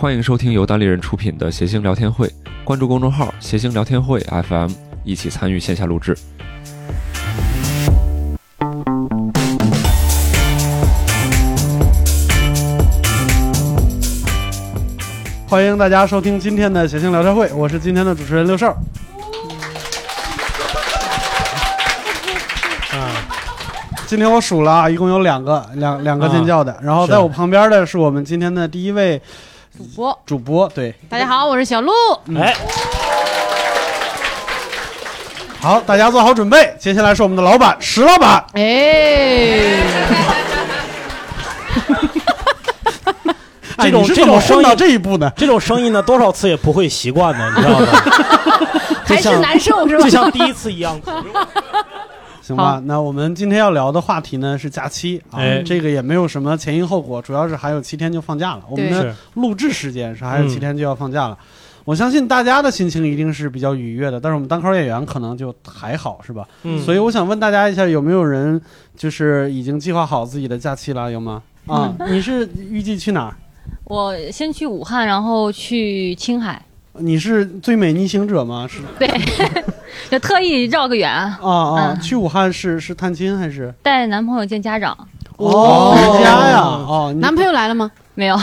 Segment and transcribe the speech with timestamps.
[0.00, 4.70] 欢迎收听由单立人出品的谐星聊天会，关注公众号“谐星聊天会 FM”，
[5.02, 6.16] 一起参与线下录制。
[15.48, 18.68] 欢迎大家收听今天的谐星聊天会，我是今天的主持人六少。
[22.92, 23.10] 啊，
[24.06, 29.20] 今天我数了啊，一共有两个两两个尖叫的，然后在我旁边的是我们今天的第一位
[29.78, 31.92] 主播，主播，对，大家好，我是小鹿。
[32.36, 32.52] 哎，
[35.60, 38.44] 好，大家做好准备，接下来是我们的老板石老板。
[38.54, 38.58] 哎，
[43.76, 45.30] 哎，这种这种声混到音这一步呢？
[45.36, 47.86] 这种声音呢，多少次也不会习惯的，你知道吗？
[49.06, 50.10] 还是难受是吧就？
[50.10, 51.00] 像第一次一样。
[52.54, 58.62] 行吧，那我们今天要聊的话题呢是假期啊，哎这个也没有什么前因后果，主要是还有七天就放假了。
[58.70, 61.38] 我们的录制时间是还有嗯七天就要放假了。
[61.84, 66.46] 我相信大家的心情一定是比较愉悦的，但是我们单口演员可能就还好，是吧？
[66.64, 68.60] 嗯所以我想问大家一下，有没有人
[68.96, 71.10] 就是已经计划好自己的假期了？
[71.10, 71.42] 有吗？
[71.66, 73.36] 啊，你是预计去哪儿？
[73.84, 76.62] 我先去武汉，然后去青海，
[76.98, 78.66] 你是最美逆行者吗？
[78.68, 79.08] 是对，
[80.10, 83.72] 就特意绕个远，啊啊，嗯去武汉是是探亲还是？
[83.82, 84.96] 带男朋友见家长。
[85.36, 86.58] 哦，回家呀！
[86.60, 87.88] 哦，男朋友来了吗？
[88.14, 88.36] 没有，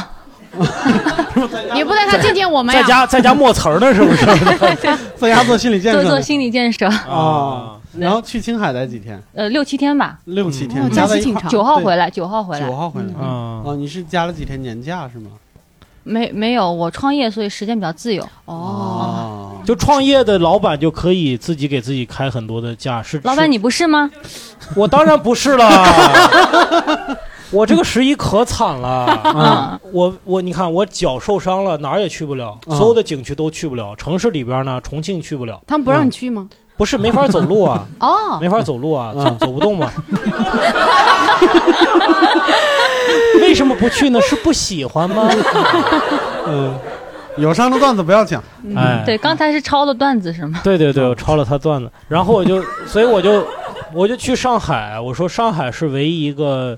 [1.76, 2.82] 也不带他见见我们呀？
[2.82, 4.26] 在家在家默词儿呢，是不是？
[5.18, 9.22] 在家做心理建设做做心理建设，啊，然后去青海待几天？
[9.34, 12.74] 呃，六七天吧，六七天，假期挺长九号回来，九号回来九。
[12.74, 13.10] 号回来。
[13.16, 15.32] 啊，哦，你是加了几天年假是吗？
[16.06, 18.24] 没没有，我创业，所以时间比较自由。
[18.46, 24.10] 哦，哦，就创业的老板就可以自己给自己开很多的假，是老板，你不是吗？
[24.76, 25.68] 我当然不是了。
[27.52, 36.48] 我这个十一可惨了，嗯，我我你看我脚受伤了，哪儿也去不了，啊所有的景区都去不了，城市里边呢，重庆去不了，他们不让你去吗？
[36.78, 39.92] 不是没法走路啊，哦，没法走路啊，走嗯走不动嘛。
[43.56, 44.20] 为什么不去呢？
[44.28, 45.30] 是不喜欢吗？
[46.46, 46.78] 嗯，
[47.38, 48.44] 有伤的段子不要讲。
[48.76, 50.60] 哎，对，刚才是抄的段子是吗？
[50.62, 53.48] 对对对，我抄了他段子，然后我就，所以我就
[53.96, 56.78] 我就去上海，我说上海是唯一一个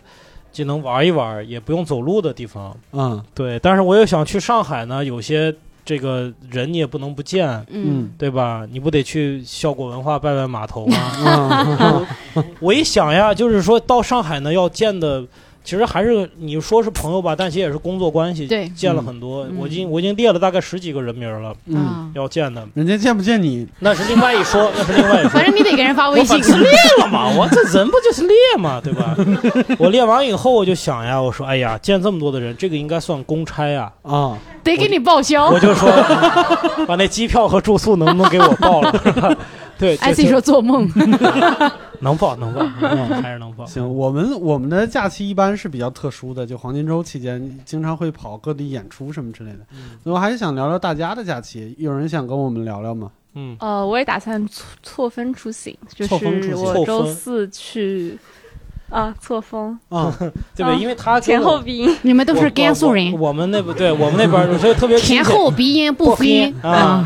[0.51, 2.77] 既能玩一玩也不用走路的地方。
[2.93, 5.51] 嗯对，但是我又想去上海呢，有些
[5.83, 8.67] 这个人你也不能不见，嗯，嗯对吧？
[8.71, 12.05] 你不得去效果文化拜拜码头吗？
[12.35, 15.23] 嗯 我一想呀，就是说到上海呢，要见的，
[15.67, 19.43] 其实还是你说是朋友吧，但其实也是工作关系，对见了很多。
[19.47, 23.67] 嗯我已经我已经列了大概十几个人名了，嗯，啊，要见的，人家见不见你？
[23.79, 25.43] 那是另外一说， 那是另外一说反。
[25.45, 26.41] 正你得给人发微信我。
[26.41, 29.13] 反正列了嘛，我这人不就是列嘛，对吧？
[29.77, 33.91] 我列完以后，我就想呀，我说，哎呀，见这么多的人，这个应该算公差呀。
[34.03, 35.59] 啊，得给你报销我。
[35.59, 35.89] 就说，
[36.87, 39.37] 把那机票和住宿能不能给我报了？
[39.79, 40.89] 对，就 IC 说做梦，
[42.01, 43.65] 能报，能报，能报还是能报。
[43.65, 49.59] 行，我们我们的假期一般是比较特殊的，就黄金周期间经常会跑各地演出什么之类的。
[50.03, 53.11] 所以我还是想聊聊大家的假期，有人想跟我们聊聊吗？
[53.33, 58.17] 嗯，呃，我也打算错错峰出行，就是我周四去
[58.89, 60.13] 啊错峰啊，
[60.55, 60.75] 对不对？
[60.75, 66.27] 嗯因为他前后鼻音， 你们都是甘肃人，我我们那不对，我们那边儿所以特别前后鼻音不分
[66.63, 67.05] 啊。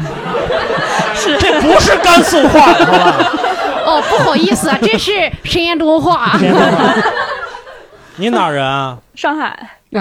[1.14, 3.32] 是这不是甘肃话， 好吧？
[3.86, 6.38] 哦，不好意思啊，这是山东话。
[8.16, 8.98] 你哪人啊？
[9.16, 9.70] 上海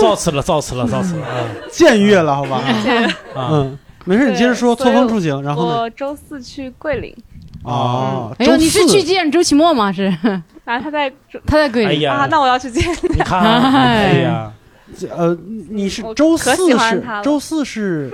[0.00, 1.26] 造次了，造次了，造次了。
[1.26, 1.32] 啊
[1.70, 2.56] 僭越了，好吧？
[3.34, 5.80] 啊，嗯，没事，你接着说错峰出行，然后呢？
[5.82, 7.14] 我周四去桂林，
[7.62, 9.92] 哦，哎呦，你是去见周奇墨吗？
[9.92, 10.04] 是，
[10.64, 11.10] 啊他在
[11.46, 11.88] 他在桂林。
[11.88, 13.08] 哎呀啊，，那我要去见你。
[13.10, 13.40] 你看，
[13.72, 14.52] 哎呀，
[15.10, 15.36] 呃，
[15.70, 18.10] 你是周四是周四是，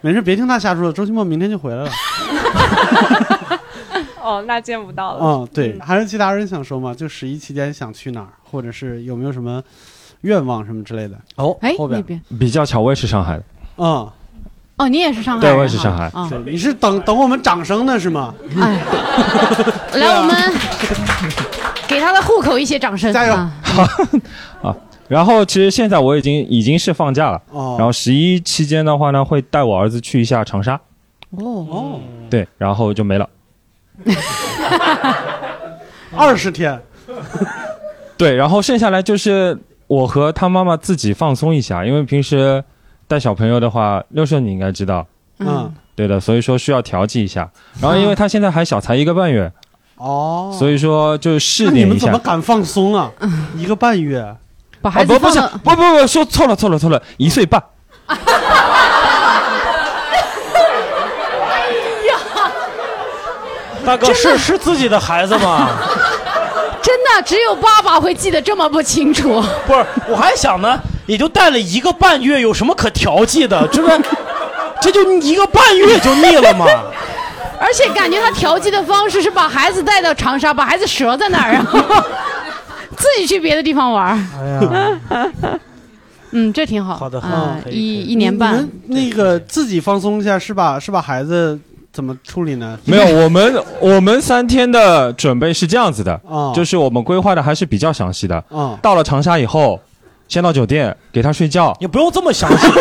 [0.00, 0.92] 没事，别听他瞎说。
[0.92, 1.90] 周奇墨明天就回来了。
[4.22, 5.20] 哦，那见不到了。
[5.22, 6.94] 嗯，对，还有其他人想说吗？
[6.94, 9.62] 就十一期间想去哪儿，或者是有没有什么
[10.22, 11.18] 愿望什么之类的？
[11.36, 12.02] 哦，哎，后边
[12.38, 13.44] 比较巧，我也是上海的，
[13.76, 14.10] 嗯，
[14.76, 15.52] 哦，你也是上海对？
[15.56, 16.10] 我也是上海
[16.46, 18.34] 你是等等我们掌声呢是吗？
[18.60, 18.80] 哎，
[19.98, 20.34] 来，我们
[21.88, 23.12] 给他的户口一些掌声。
[23.12, 23.52] 加油啊
[25.06, 30.80] 然后其实现在我已经已经是放假了，哦，然后十一期间的话呢，会带我儿子去一下长沙，
[31.32, 32.00] 哦，哦，
[32.30, 33.28] 对，然后就没了。
[36.16, 36.80] 二十天，
[38.16, 39.56] 对，然后剩下来就是
[39.86, 42.64] 我和他妈妈自己放松一下，因为平时
[43.06, 45.06] 带小朋友的话，六顺你应该知道，
[45.38, 47.50] 嗯，对的，所以说需要调剂一下。
[47.80, 49.52] 然后因为他现在还小，才一个半月，
[49.96, 52.18] 哦，所以说就试那你点一下们怎么。
[52.18, 53.10] 敢放松啊？
[53.56, 54.36] 一个半月，
[54.80, 57.62] 把啊不不是孩子放了，不不不说错了错了错了，一岁半。
[63.84, 65.68] 大哥是是自己的孩子吗？
[66.80, 69.42] 真的只有爸爸会记得这么不清楚。
[69.66, 73.66] 不是，我还想呢，也就带了一个半月，有什么可调剂的？
[73.72, 74.04] 这不，
[74.80, 76.66] 这就一个半月就腻了吗？
[77.60, 81.80] 而且感觉他调剂的方式是把孩子带到长沙，把孩子折在那儿，然 后
[82.96, 84.16] 自己去别的地方玩。
[84.38, 85.30] 哎呀，
[86.32, 86.96] 嗯，这挺好。
[86.96, 91.58] 好的好啊可以可以一一年半，那个自己放松一下，是把是把孩子
[91.92, 92.78] 怎么处理呢？
[92.84, 98.36] 没有，我们我们三天的准备是这样子的，啊，就是我们规划的还是比较详细的。
[98.50, 99.80] 啊，到了长沙以后，
[100.34, 101.72] 先到酒店给他睡觉。
[101.78, 102.66] 也不用这么详细。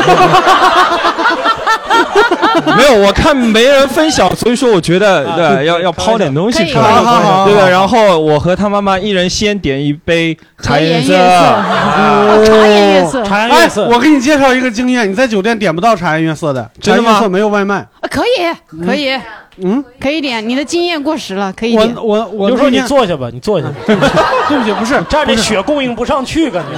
[2.78, 7.70] 没有，我看没人分享，所以说我觉得啊对要要抛点东西出来，好好好对的。
[7.70, 17.78] 然后我和他妈妈一人先点一杯茶颜颜悦色，茶颜悦色，哎茶颜悦，色，我给你介绍一个经验，你在酒店点不到茶颜悦色的，真的吗茶颜悦色没有外卖。
[17.78, 19.20] 啊可以，可以，
[19.58, 20.48] 嗯，可以点。
[20.48, 21.96] 你的经验过时了，可以我点。
[21.96, 23.68] 我我就说你坐下吧，你坐下。
[23.86, 26.78] 对不起，不是这样这不是血供应不上去，感觉。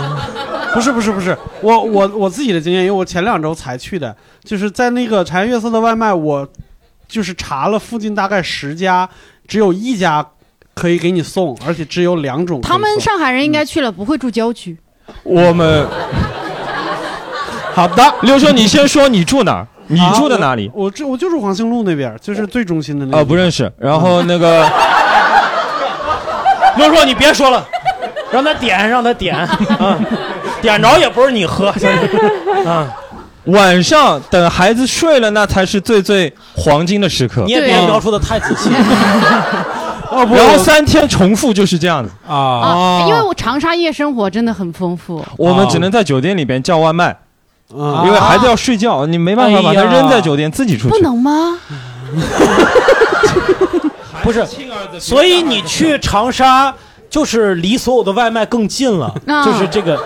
[0.75, 4.13] 不是不是不是，我我我自己的经验，因为我前两周才去的，
[4.43, 6.45] 就是在那个茶颜悦色的外卖，我
[7.07, 9.09] 就是查了附近大概十家，
[9.47, 10.25] 只有一家
[10.73, 12.59] 可以给你送，而且只有两种。
[12.61, 14.77] 他们上海人应该去了，不会住郊区。
[15.23, 15.87] 我们
[17.73, 19.67] 好的，六叔，你先说你住哪儿？
[19.87, 20.69] 你啊住在哪里？
[20.73, 23.17] 我这我就住黄兴路那边，就是最中心的那个。
[23.19, 23.71] 啊，不认识。
[23.77, 24.67] 然后那个
[26.75, 27.65] 刘叔，你别说了，
[28.31, 29.99] 让他点，让他点啊，
[30.65, 31.67] 点着也不是你喝
[32.65, 32.87] 啊。
[33.45, 37.51] 晚上等孩子睡了，那才是最最黄金的时刻你。
[37.51, 38.69] 也别对描述的太仔细
[40.09, 42.35] 哦不，然后三天重复就是这样子，啊。
[42.35, 45.23] 啊，因为我长沙夜生活真的很丰富。
[45.37, 47.15] 我们只能在酒店里边叫外卖，
[47.73, 50.97] 嗯因为孩子要睡觉，你没办法把他扔在酒店自己出去不。
[51.03, 51.57] 能吗？
[54.23, 54.43] 不是，
[54.99, 56.73] 所以你去长沙
[57.11, 59.99] 就是离所有的外卖更近了，啊就是这个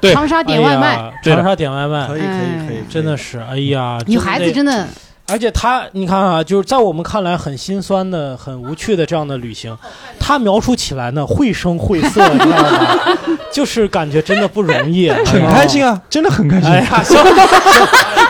[0.00, 4.86] 对长沙点外卖，长沙点外卖可以可以哎可以，真的是，哎呀，女孩子真的
[5.28, 9.76] 而且他，你看啊，就是在我们看来很心酸的、很无趣的这样的旅行，
[10.18, 13.16] 他描述起来呢绘声绘色，你知道吗？
[13.52, 16.68] 就是感觉真的不容易， 很开心啊，真的很开心。
[16.68, 17.16] 哎呀，行，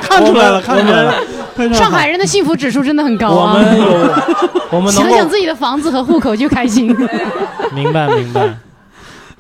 [0.02, 1.14] 看出来了，看出来了。
[1.74, 3.54] 上海人的幸福指数真的很高啊我啊！
[3.62, 3.86] 们有，
[4.70, 6.86] 我们能想想自己的房子和户口就开心。
[7.74, 8.48] 明白明白，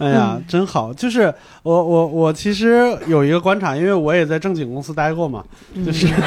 [0.00, 0.92] 哎呀，嗯真好！
[0.92, 1.32] 就是
[1.62, 5.44] 我我我其实有一个观察，因为我也在正经公司待过嘛，
[5.86, 6.08] 就是。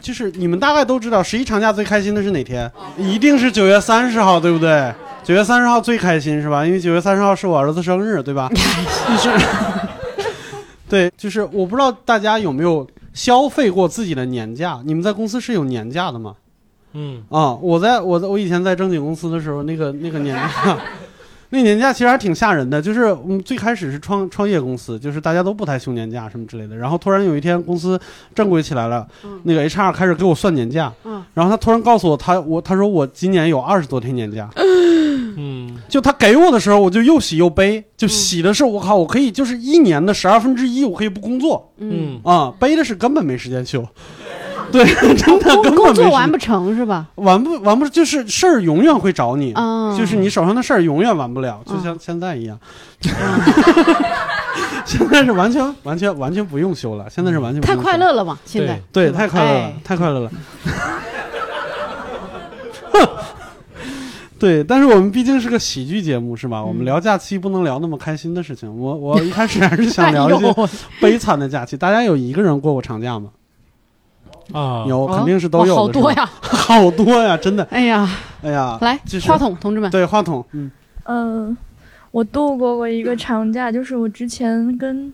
[0.00, 2.68] 就是你们大概都知道，十一长假最开心的是哪天？
[2.98, 4.92] 一定是九月三十号，对不对？
[5.22, 6.66] 九月三十号最开心是吧？
[6.66, 8.50] 因为九月三十号是我儿子生日，对吧？
[8.52, 8.58] 就
[9.16, 9.30] 是，
[10.88, 12.84] 对，就是我不知道大家有没有
[13.14, 14.80] 消费过自己的年假？
[14.84, 16.34] 你们在公司是有年假的吗？
[16.92, 20.78] 嗯，啊、我在我在我以前在正经公司的时候，那个那个年假，
[21.50, 22.80] 那年假其实还挺吓人的。
[22.82, 26.76] 就是嗯，最开始是创创业公司，就是大家都不太休年假什么之类的。
[26.76, 28.00] 然后突然有一天公司
[28.34, 29.06] 正规起来了，
[29.44, 34.48] 那个 HR 开始给我算年假，嗯然后他突然告诉我，他我他说我今年有二十多天年假。
[35.36, 37.82] 嗯，就他给我的时候，我就又喜又悲。
[37.96, 43.86] 就喜的是我靠，我可以就是一年的十二分之一，我可以不工作嗯，啊、悲的是根本没时间休。
[44.72, 44.84] 对，
[45.76, 47.06] 工作完不成是吧？
[47.16, 52.58] 完不完不就是事儿永远会找你，啊，就是你手上的事儿永远完不了，就嗯像现在一样。
[54.86, 58.38] 现在是完全完全完全不用修了，现在是完全不太用太快乐了嘛！
[58.44, 60.30] 现在对，太快乐了哎，太快乐了。
[64.38, 66.64] 对，但是我们毕竟是个喜剧节目，是吧？
[66.64, 68.74] 我们聊假期不能聊那么开心的事情。
[68.74, 70.54] 我我一开始还是想聊一些
[70.98, 71.76] 悲惨的假期。
[71.76, 73.28] 大家有一个人过过长假吗？
[74.52, 75.74] 啊，有，哦肯定是都有的。
[75.76, 76.28] 好多，呀！
[76.40, 77.62] 好多呀，真的。
[77.70, 78.08] 哎呀，
[78.42, 80.70] 哎呀，来就是话筒，同志们，对话筒，嗯。
[81.04, 81.56] 嗯，
[82.10, 85.12] 我度过过一个长假，就是我之前跟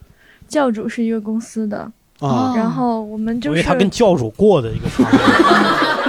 [0.48, 1.78] 教主是一个公司的，
[2.20, 2.22] 啊。
[2.28, 5.18] 哦然后我们就是，他跟教主过的一个长假，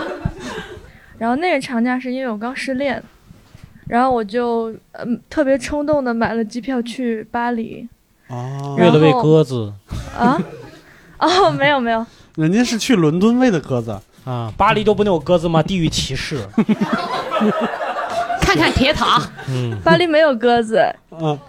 [1.17, 3.01] 然后那个长假是因为我刚失恋，
[3.87, 7.87] 然后我就嗯特别冲动的买了机票去巴黎
[8.29, 9.71] 哦，然后为了喂鸽子。
[10.17, 10.39] 啊，
[11.19, 12.05] 哦没有没有，
[12.37, 15.61] 人家是去伦敦喂的鸽子，啊，巴黎都不能有鸽子吗？
[15.65, 16.37] 地域歧视，
[18.39, 20.79] 看看铁塔，嗯，巴黎没有鸽子，
[21.19, 21.35] 嗯，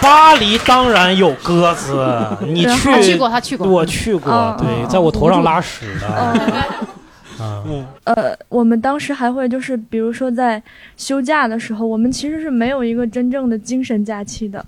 [0.00, 2.06] 巴黎当然有鸽子，
[2.46, 3.66] 你去他去过他去过。
[3.66, 6.06] 我去过，嗯对，在我头上拉屎的。
[7.38, 7.64] 啊，
[8.04, 10.62] 呃，我们当时还会就是，比如说在
[10.96, 14.64] 休假的时候，我们其实是没有一个真正的精神假期的，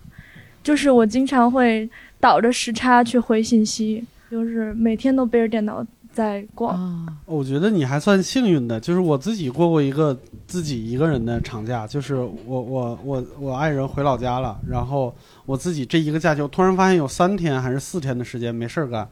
[0.62, 1.88] 就是我经常会
[2.20, 6.76] 倒着时差去回信息，就是每天都背着电脑在逛。
[6.76, 15.14] 啊，我觉得你还算幸运的，就是我自己过过一个自己一个人的长假，就是我我我我爱人回老家了，然后
[15.46, 19.08] 我自己这一个假期，我突然发现有三天还是四天的时间没事儿干。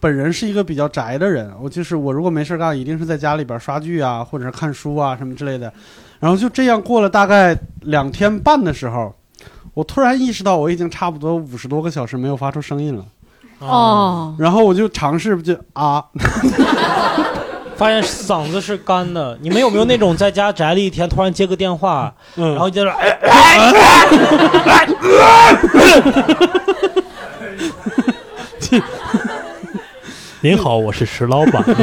[0.00, 5.72] 本人是一个比较宅的人，我就是我如果没事儿干，一定是在家里边刷剧啊，或者是看书啊什么之类的。
[6.20, 9.14] 然后就这样过了大概两天半的时候，
[9.74, 13.04] 我突然意识到我已经差不多五十多个小时没有发出声音了。
[13.60, 16.04] 哦，然后我就尝试就啊，
[17.76, 19.36] 发现嗓子是干的。
[19.40, 23.18] 你们有没有那种在家宅了一天，突然接个电话，嗯，然后接着哎，
[30.40, 31.64] 您好，我是石老板。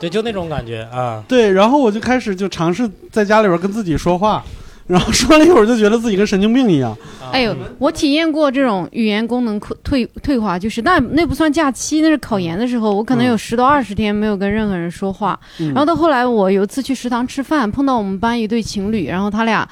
[0.00, 1.22] 对，就那种感觉啊。
[1.28, 4.42] 对，然后我就开始就尝试在家里边跟自己说话，
[4.86, 6.96] 然后说了一会儿就觉得自己跟神经病一样。
[7.30, 15.38] 哎呦，我体验过这种语言功能退退化，就是那那不算假期，那是考研的时候，我可能有十到二十天没有跟任何人说话。
[15.58, 19.68] 嗯然后到后来，我有一次去食堂吃饭，碰到我们班一对情侣，然后他俩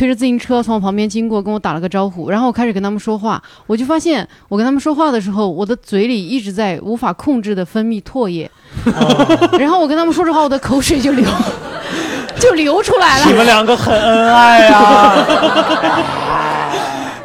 [0.00, 8.50] 推着自行车从我旁边经过，跟我打了个招呼，然后我开始跟他们说话，我就发现我跟他们说话的时候，我的嘴里一直在无法控制的分泌唾液，
[9.60, 11.22] 然后我跟他们说着话，我的口水就流
[12.40, 13.26] 就流出来了。
[13.26, 15.14] 你们两个很恩爱啊！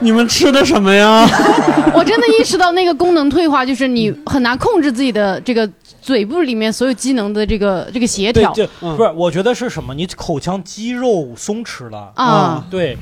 [0.05, 1.27] 你们吃的什么呀？
[1.95, 5.67] 我真的意识到那个功能退化，就是你很难控制自己的这个
[5.99, 9.95] 嘴部里面所有机能的这个这个协调，对就嗯不是，我觉得是什么？
[9.95, 12.11] 你口腔肌肉松弛了。
[12.15, 12.95] 啊，对，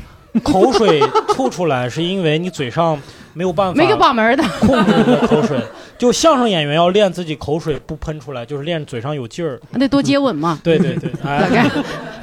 [0.43, 2.97] 口水吐出来是因为你嘴上
[3.33, 4.43] 没有办法没个把门的。
[4.61, 5.59] 控制你的口水。
[5.95, 9.59] 就相声演员要练自己口水不喷出来，就是练嘴上有劲儿。
[9.79, 10.59] 得多接吻嘛。
[10.63, 11.69] 对对对，哎，概，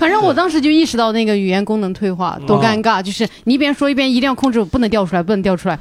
[0.01, 5.77] 反正我当时就意识到那个语言功能退化多尴尬，就是你一边说一边一定要控制，不能掉出来，不能掉出来，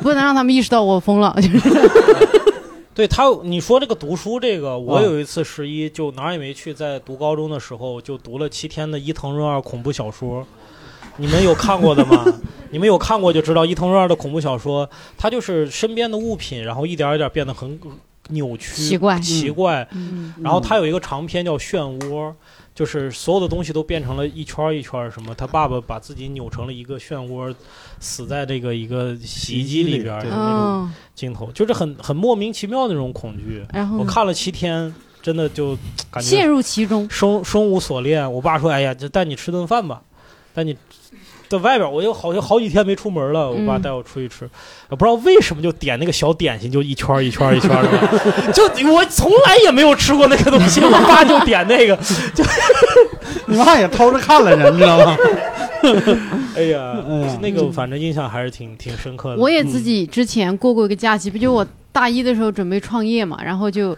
[0.00, 1.36] 不能让他们意识到我疯了。
[1.42, 1.90] 就是
[2.94, 10.46] 对他，你说这个读书这个，我啊有一次十一就哪儿也没去，在读高中的时候就读了七天的伊藤润二恐怖小说。
[11.18, 12.24] 你们有看过的吗？
[12.70, 17.78] 你们有看过就知道伊藤润二的恐怖小说，它就是身边的物品，然后一点一点变得很
[18.30, 19.86] 扭曲、奇怪奇怪。
[19.92, 22.08] 嗯然后他有一个长篇叫《漩涡》，
[22.76, 25.34] 就是所有的东西都变成了一圈儿一圈儿什么。
[25.34, 27.52] 他爸爸把自己扭成了一个漩涡，
[27.98, 33.64] 死在这个一个洗衣机里边儿的那种嗯，镜头，就是很很莫名其妙的那种恐惧。
[33.72, 35.76] 然后我看了七天，真的就
[36.10, 37.08] 感陷觉入其中。
[37.10, 38.30] 生生无所恋。
[38.30, 40.02] 我爸说：“哎呀，就带你吃顿饭吧，
[40.54, 40.76] 带你。”
[41.48, 43.50] 在外边，我就好像好几天没出门了。
[43.50, 44.48] 我爸嗯带我出去吃，
[44.88, 51.98] 我不知道为什么就点那个小点心，就一圈一圈一圈的， 就我从来也没有吃过那个东西，我爸就点那个，
[53.46, 55.16] 你妈也偷着看了人，知道吗？
[56.56, 59.36] 哎呀哎呀，那个反正印象还是挺挺深刻的。
[59.36, 63.96] 我也自己之前过过一个假期，不就我大一的时候准备创业嘛，然后就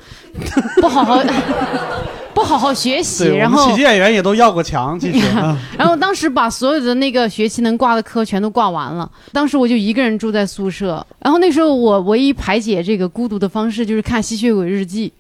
[0.80, 5.26] 不好好不好好学习，然后喜剧演员也都要过墙，其实。
[5.36, 9.10] 啊 然后当时把所有的那个学期能挂的科全都挂完了。
[9.32, 15.12] 当时我就一个人住在宿舍，然后那时候我唯一排解这个孤独的方式就是看《吸血鬼日记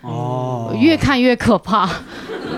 [0.00, 1.88] 哦》，越看越可怕，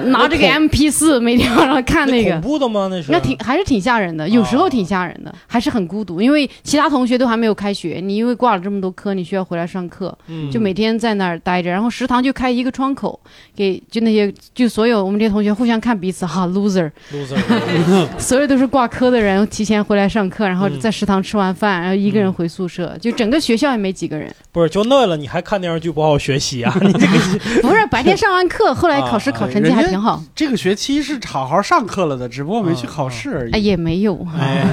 [0.05, 2.41] 拿这个 M P 四 每天晚上看那个恐。
[2.43, 2.89] 怖的吗？
[2.91, 13.19] 那是那挺还是挺吓人的，有时候挺吓人的，还是很孤独，因为其他同学都还没有开学，你因为挂了这么多科，你需要回来上课，嗯就每天在那儿待着，然后食堂就开一个窗口，
[13.55, 17.39] 给就那些就所有我们这些同学互相看彼此哈 loser，loser
[18.19, 24.33] 所有都是挂科的人提前回来上课，然后嗯在食堂吃完饭，然后一个人回宿舍，就整个学校也没几个人。
[24.53, 26.75] 不是就那了，你还看电视剧不好好学习啊？
[26.81, 33.65] 你这个不是白天上完课，后来考试考成绩还挺好，这个学期是好好上课了的，只不过没去考试而已哎已。
[33.65, 34.19] 也没有。
[34.39, 34.65] 哎，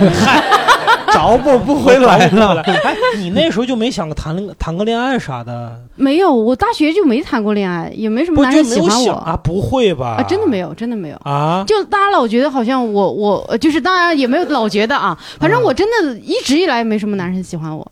[1.11, 2.61] 找补不回来了。
[2.61, 5.79] 哎， 你那时候就没想过谈谈个恋爱啥的？
[5.95, 9.37] 没有，我大学就没谈过恋爱，也没什么男人喜欢我啊？
[9.43, 10.17] 不会吧？
[10.19, 11.15] 啊，真的没有，真的没有。
[11.23, 11.63] 啊？
[11.67, 17.91] 就大家老觉得好像我我呃就是当然也没有老觉得啊，反正我真的一直以来没什么男人喜欢我，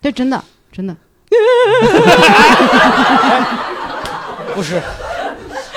[0.00, 0.42] 这真的
[0.72, 0.96] 真的。
[4.54, 4.80] 不是，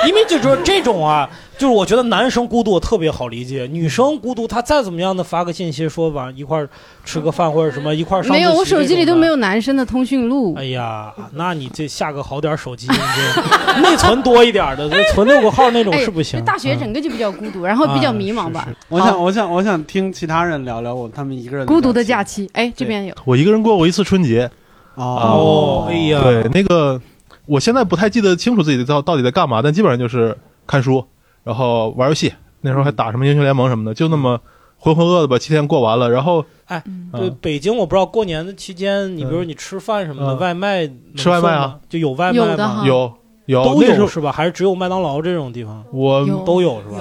[0.07, 6.69] 因为就说这种啊，就是我觉得男生孤独我特别好理解，女生孤独她再怎么样的发个信息说晚上一块儿
[7.03, 9.35] 吃个饭或者什么一块儿上没有，我手机里都没有。
[9.37, 10.55] 男生的通讯录。
[10.55, 16.43] 哎呀，那你这下个好点儿手机，你这内存多一点儿的，这存六个号那种哎是不行。
[16.43, 18.67] 大学整个就比较孤独，然后比较迷茫吧。
[18.89, 23.13] 我想，我想，我想听其他人聊聊我他们一个人孤独的假期，哎，这边有。
[23.25, 24.49] 我一个人过过一次春节。
[24.95, 26.99] 哦哎呀对，那个
[27.47, 30.37] 我现在不太记得清楚自己到到底在干嘛，但基本上就是
[30.67, 31.03] 看书，
[31.43, 32.31] 然后玩游戏。
[32.61, 34.39] 那时候还打什么英雄联盟什么的，就那么
[34.77, 36.09] 浑浑噩噩的把七天过完了。
[36.09, 42.83] 然后，哎，嗯对，北京我不知道过年的期间，你比如你吃饭什么的，嗯外卖吃外卖啊，就有外卖吗？
[42.85, 43.13] 有
[43.45, 44.31] 有都有是吧？
[44.31, 45.83] 还是只有麦当劳这种地方？
[45.93, 46.99] 我都有是吧？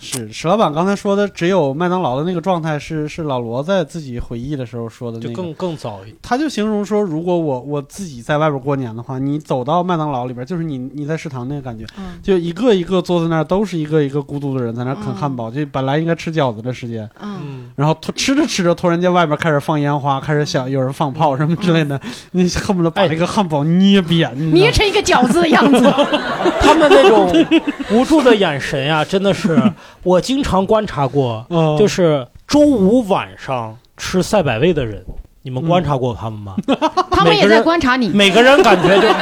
[0.00, 6.16] 是史老板刚才说的，只有麦当劳的那个状态是是老罗在自己回忆的时候说的、那个，就更更早一点。
[6.22, 12.18] 他就形容说，如果我我自己在外边过年的话，你走到麦当劳里边，就是你你在食堂那个感觉，嗯。
[12.22, 22.00] 就一个一个坐在那儿，都是一个一个孤独的人在那啃汉堡，就本来应该吃饺子的时间，嗯，然后突吃着吃着，突然间外边开始放烟花，开始想有人放炮什么之类的，
[22.32, 25.80] 你恨不得把这个汉堡捏扁，捏成一个饺子的样子。
[26.60, 27.62] 他们那种
[27.92, 29.56] 无助的眼神呀、真的是
[30.02, 35.04] 我经常观察过，嗯就是周五晚上吃赛百味的人，
[35.42, 36.54] 你们观察过他们吗？
[37.10, 38.08] 他们也在每个人观察你。
[38.08, 39.08] 每个人感觉就。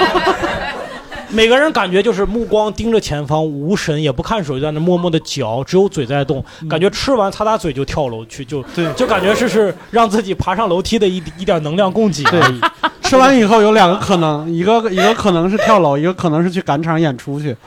[1.30, 6.44] 每个人感觉就是目光盯着前方，无神，也不看手机，在那默默的嚼，只有嘴在动。
[6.71, 12.61] 感觉吃完擦擦嘴就跳楼去，就对，就感觉是是让自己爬上楼梯的一一点能量供给而已。
[13.02, 17.56] 吃完以后有两个可能，一个一个可能是跳楼，一个可能是去赶场演出去。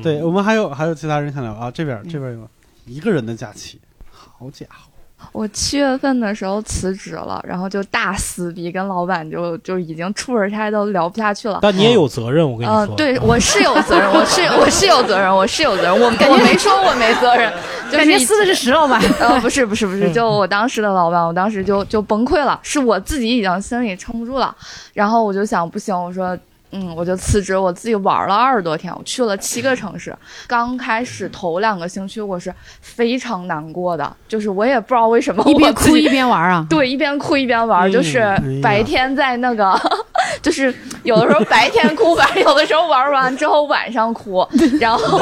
[0.00, 2.48] 嗯对我们还有还有其他人想聊啊，这边这边有
[2.86, 3.78] 一个人的假期，
[4.10, 4.90] 好家伙，
[5.32, 11.58] 我七月份的时候辞职了，然后就大撕逼，跟老板就就已经处着差都聊不下去了。
[11.60, 12.96] 但你也有责任，我跟你嗯、说。
[12.96, 17.52] 对，我是有责任，我是我是有责任，我是有责任，我 我没说我没责任，
[17.90, 18.98] 就是感觉撕的是石老板。
[19.20, 24.56] 呃，不是不是不是，就我当时的老板，我当时就就崩溃了，是我自己已经心里撑不住了，
[24.94, 26.36] 然后我就想不行，我说。
[26.72, 30.14] 嗯，我就辞职，我自己玩了二十多天，我去了七个城市。
[30.46, 36.64] 刚开始头两个星期我是非常难过的，就是我也不知道为什么一边哭一边玩啊。
[36.70, 39.78] 对，一边哭一边玩，嗯就是白天在那个，
[40.42, 44.46] 就是有的时候白天哭，完有的时候玩完之后晚上哭，
[44.80, 45.18] 然后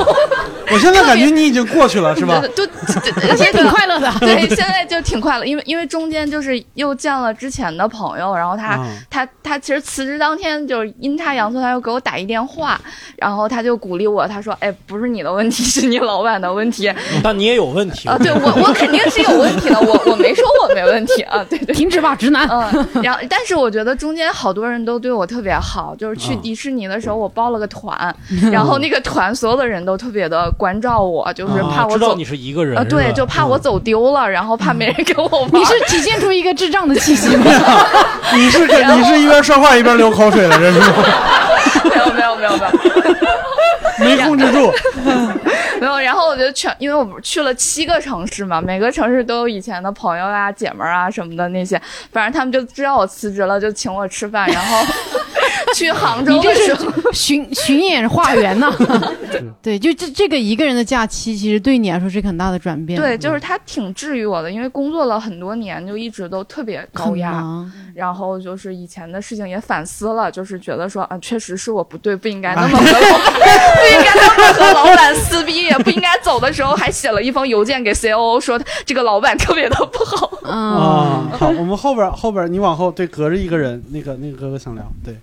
[0.71, 2.41] 我现在感觉你已经过去了，是吧？
[2.55, 2.73] 就就
[3.29, 12.79] 而且挺快乐的对，现在就挺快乐，因为因为中间就是又见了之前的朋友，然后他、嗯他他其实辞职当天就是阴差阳错，他又给我打一电话，
[13.17, 22.47] 然后他就鼓励我，他说：“哎，不是你的问题，是你老板的问题。”但你也有问题啊，对我我肯定是有问题的，我我没说我没问题啊，对对，停止吧，直男。
[22.49, 28.15] 嗯，然后但是我觉得中间好多人都对我特别好，就是去嗯迪士尼的时候我报了个团，
[28.53, 35.51] 然后那个团所有的人都特别的关照我，就是怕我走啊知道你是一个人啊，对，就怕我走丢了，然后怕没人给我玩。
[35.53, 37.45] 你是体现出一个智障的气息 吗？
[38.35, 40.87] 你是个你是一边说话一边流口水的，人是吗？
[41.89, 44.17] 没有没有没有没有。
[44.17, 44.73] 没控制住。
[45.81, 51.81] 没有，然后我就全，因为我不是去了七个城市嘛，每个城市都有以前的朋友啊、姐们儿啊什么的那些，
[52.13, 54.85] 反正他们就知道我辞职了，就请我吃饭，然后
[55.75, 58.73] 去杭州你这是的时候， 巡巡演化缘呐。
[59.63, 62.99] 对，就这这个一个人的假期，其实对你来说是个很大的转变。
[63.01, 67.45] 对，就是他挺治愈我的，因为工作了很多年，就一直都特别高压，
[67.95, 73.21] 然后就是以前的事情也反思了，就是觉得说啊，确实是我不对，不应该那么和老板，
[73.77, 80.31] 不应该那么和老板撕逼，也不应该走的时候还写了一封邮件给 COO 说这个老板特别的不好。
[80.45, 85.15] 嗯啊，好，我们后边后边你往后对隔着一个人，那个那个哥哥想聊，对，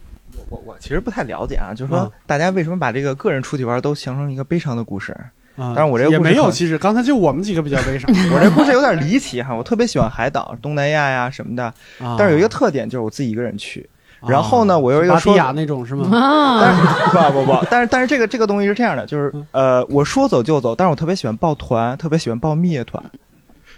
[0.50, 5.12] 我我其实不太了解啊，就是说啊大家为什么把这个个人出去玩都形成一个悲伤的故事？
[5.58, 8.12] 啊但是我这个也没有，其实刚才就我们几个比较悲伤。
[8.34, 11.64] 我这故事有点离奇哈，我特别喜欢海岛、东南亚呀什么的，
[12.00, 13.90] 啊但是有一个特点就是我自己一个人去。
[14.28, 16.08] 然后呢，我又一个说那种是吗？
[16.60, 23.04] 但是不不不，但是但是这个这个东西是这样的，就是呃，我说走就走，但是我特别喜欢抱团，特别喜欢报蜜月团。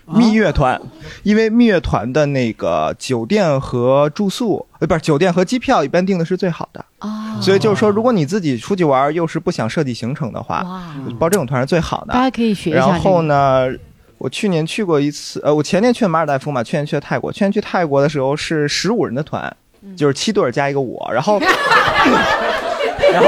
[0.08, 0.80] 蜜月团，
[1.24, 6.84] 因为蜜月团的那个酒店和住宿，呃，不是酒店和机票，一般订的是最好的。
[7.00, 10.65] 哦所以就是说，如果你自己出去玩，又是不想设计行程的话，
[11.20, 12.13] 报这种团是最好的。
[12.13, 13.67] 大家可以学一下然后呢，
[14.17, 17.32] 我去年去过一次，呃，我前年去了马尔代夫嘛，去年去了泰国。
[17.32, 19.56] 去年去泰国的时候是十五人的团，
[19.96, 21.39] 就是七对儿加一个我，然后，
[23.12, 23.28] 然后，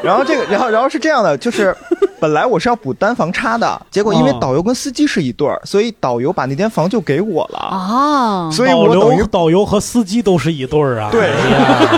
[0.02, 1.76] 然后这个，然后然后是这样的，就是。
[2.24, 7.58] 本来我是要补单房差的，结果因为哦导游跟司机是一对儿，所以导游把那间房就给我了。
[7.58, 11.10] 啊，所以我等于导游和司机都是一对儿啊。
[11.12, 11.28] 对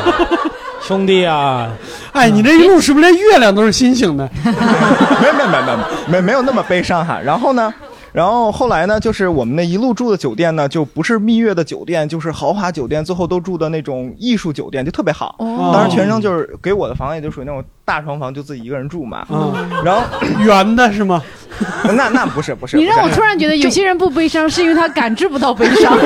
[0.83, 1.71] 兄弟啊，
[2.11, 4.29] 哎，你这一路是不是连月亮都是星星的？
[4.45, 5.77] 没没没没
[6.09, 7.21] 没没有那么悲伤哈。
[7.25, 7.73] 然后呢，
[8.17, 15.35] 然后后来呢，就是我们那一路住的酒店呢，就不是蜜月的酒店，就是豪华酒店，最后都住的那种艺术酒店，就特别好。
[15.39, 19.27] 哦当然，全程就是给我的房也就属于那种大床房，就自己一个人住嘛。
[19.29, 19.53] 嗯，
[19.85, 20.01] 然后
[20.41, 21.23] 圆的是吗？
[21.95, 25.93] 那那不是不是，你让我突然觉得有些人不悲伤，是因为他感知不到悲伤。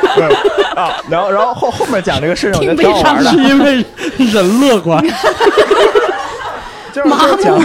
[0.00, 0.22] 不是
[0.80, 3.48] 啊，然后然后后后面讲这个事情，我觉得挺悲伤挺好玩的是。
[3.50, 3.84] 因为
[4.32, 5.04] 人乐观。
[6.90, 7.60] 就是就是讲，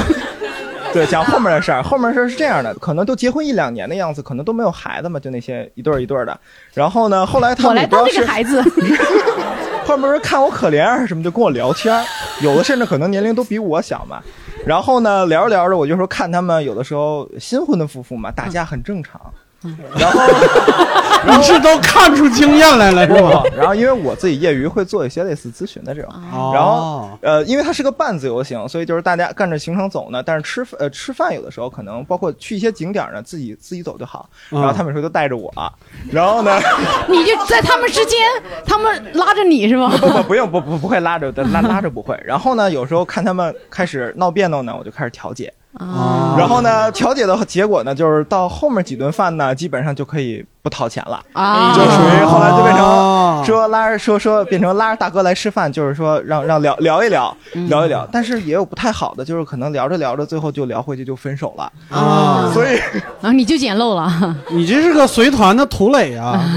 [0.93, 1.81] 对，讲后面的事儿。
[1.81, 6.39] 后面的事儿是这样的，可能都结婚一两年的样子，可能都没有孩子嘛，就那些一对儿一对儿的。
[6.73, 8.61] 然后呢，后来他们也不知孩子，
[9.85, 12.05] 后面人看我可怜还是什么，就跟我聊天儿，
[12.41, 14.21] 有的甚至可能年龄都比我小嘛。
[14.65, 19.19] 然后呢，聊着聊着，我就说看他们有的时候新婚的夫妇嘛，打架很正常。
[19.97, 20.19] 然后，
[21.37, 23.43] 你是都看出经验来了是吧？
[23.55, 26.13] 然后因为我自己业余会做一些类似咨询的这种，
[26.53, 34.29] 然后哦，呃，因为它是个半自由行，所以就是大家干着行程走呢，但是吃呃吃饭有的时候可能包括去一些景点呢，自己自己走就好。
[34.51, 35.51] 嗯然后他们说都带着我，
[36.11, 36.59] 然后呢，
[37.07, 38.19] 你就在他们之间，
[38.65, 39.89] 他们拉着你是吗？
[39.99, 42.19] 不不不用不不不会拉着拉拉着不会。
[42.25, 45.53] 然后呢，有时候看他们开始闹别扭呢，我就开始调解。
[45.77, 46.35] 啊。
[46.37, 51.19] 然后呢，调解的结果呢，就是到后面几顿饭呢，基本上就可以不掏钱了。
[51.33, 57.35] 啊，就属于后来就变成哦说拉着说说变成拉着大哥来吃饭，就是说让让聊聊一聊
[57.67, 62.79] 聊一聊，但是也有不太好的，就是可能聊着聊着最后就聊回去就分手了，啊，所以
[63.21, 64.35] 然后你就捡漏了。
[64.49, 66.39] 你这是个随团的土磊啊！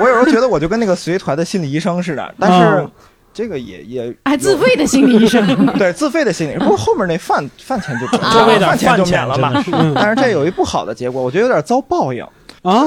[0.00, 2.86] 我有时候觉得我就跟那个随团的心理医生似的，但是啊
[3.34, 5.44] 这个也也哎自费的心理医生，
[5.78, 9.52] 对自费的心理，不过后面那饭饭钱就啊多喂点饭钱就免了嘛
[9.94, 12.24] 但是这有一不好的结果，我觉得有点遭报应。
[12.62, 12.86] 啊，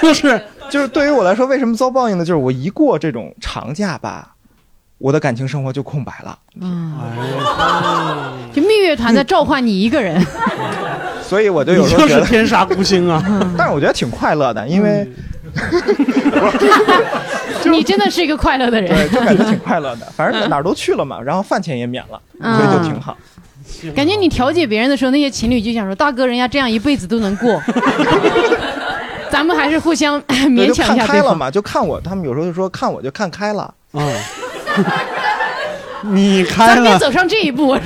[0.00, 2.24] 就是 就是对于我来说，为什么遭报应呢？
[2.24, 4.34] 就是我一过这种长假吧，
[4.96, 6.38] 我的感情生活就空白了。
[6.60, 10.24] 嗯，哎，就蜜月团在召唤你一个人。
[11.22, 13.22] 所以我就有时候觉得，就是天煞孤星啊！
[13.56, 15.06] 但是我觉得挺快乐的，因为
[17.70, 20.06] 你真的是一个快乐的对，人，就感觉挺快乐的。
[20.16, 23.16] 反正哪儿都去了嘛，然后饭钱也免了，嗯所以就挺好。
[23.94, 27.60] 感觉你调解别人的时候，那些情侣就想说：“大哥，人家这样一辈子都能过
[29.30, 31.08] 咱们还是互相，勉强一下对方。
[31.08, 33.62] 开了嘛，就看我，他们有时候就说看我就看开了。
[33.92, 34.02] 啊，
[36.02, 37.76] 你”开了，咱别走上这一步。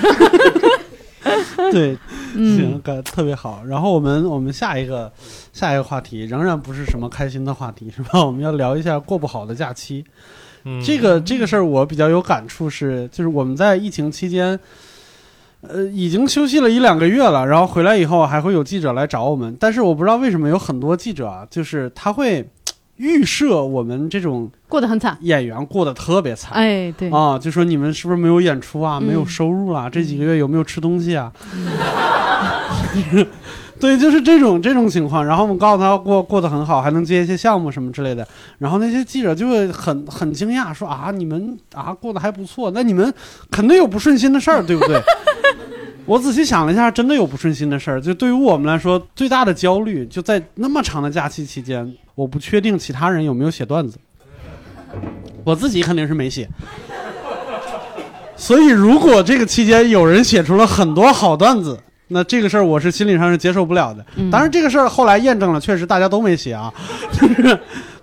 [1.72, 1.98] 对，嗯
[2.34, 3.62] 行，感特别好。
[3.66, 5.12] 然后我们我们下一个
[5.52, 8.24] 下一个话题仍然不是什么开心的话题，是吧？
[8.24, 10.04] 我们要聊一下过不好的假期。
[10.64, 14.58] 嗯这个这个事儿我比较有感触是，就是我们在疫情期间，
[15.60, 22.46] 呃，已经休息了一两个月了，然后回来以后还会有记者来找我们，但是我不知道为什么有很多记者啊，就是他会嘖
[22.98, 25.16] 预设我们这种过得很惨。
[25.22, 26.52] 演员过得特别惨。
[26.52, 31.32] 哎，对，啊，就说你们是不是没有演出啊，嗯没有收入啊、这几个月有没有吃东西啊？
[33.80, 35.24] 对，就是这种这种情况。
[35.24, 38.26] 然后我们告诉他过过得很好，还能接一些项目什么之类的。
[38.58, 43.14] 然后那些记者就会很很惊讶，说啊，你们啊过得还不错，那你们
[43.52, 45.00] 肯定有不顺心的事儿，对不对？
[46.06, 48.00] 我仔细想了一下，真的有不顺心的事儿。
[48.00, 53.96] 就对于我们来说，最大的焦虑就在那么长的假期期间，我不确定其他人有没有写段子，
[55.44, 56.48] 我自己肯定是没写。
[58.34, 61.78] 所以，如果这个期间有人写出了很多好段子，
[62.08, 64.04] 那这个事儿我是心理上是接受不了的。
[64.16, 66.74] 嗯当然，这个事儿后来验证了，确实大家都没写啊。
[67.12, 67.56] 就是，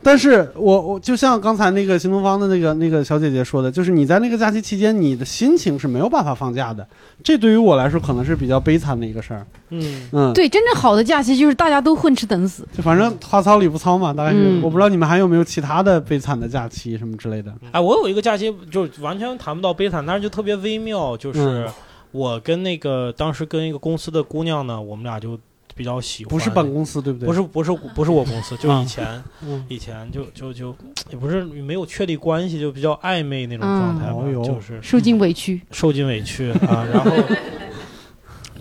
[0.06, 6.88] 但是我我就像刚才那个新东方的那个那个小姐姐说的，就是你在那个假期期间，你的心情是没有办法放假的。
[7.24, 9.44] 这对于我来说可能是比较悲惨的一个事儿。
[9.72, 12.68] 嗯，嗯，，对，真正好的假期就是大家都混吃等死。
[12.72, 14.38] 就反正话糙理不糙嘛，大概是。
[14.38, 17.52] 嗯我不知道你们还有没有其他的悲惨的假期什么之类的。
[17.72, 21.68] 哎，我有一个假期，就完全谈不到悲惨，但是就特别微妙，就是嗯
[22.12, 25.38] 我跟那个当时跟一个公司的姑娘呢，我们俩就
[25.76, 27.28] 比较喜欢，不是本公司对不对？
[27.28, 29.66] 不是不是不是我公司， 就啊以前、嗯。
[29.68, 30.76] 以前就就就
[31.12, 34.80] 也不是没有确立关系，就比较暧昧那种状态吧，就是。
[34.82, 37.12] 受尽委屈，受尽委屈啊，然后。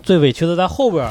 [0.02, 1.10] 最委屈的在后边，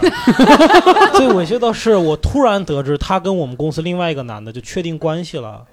[1.17, 5.65] 最委屈的是我突然得知他跟我们公司另外一个男的就确定关系了，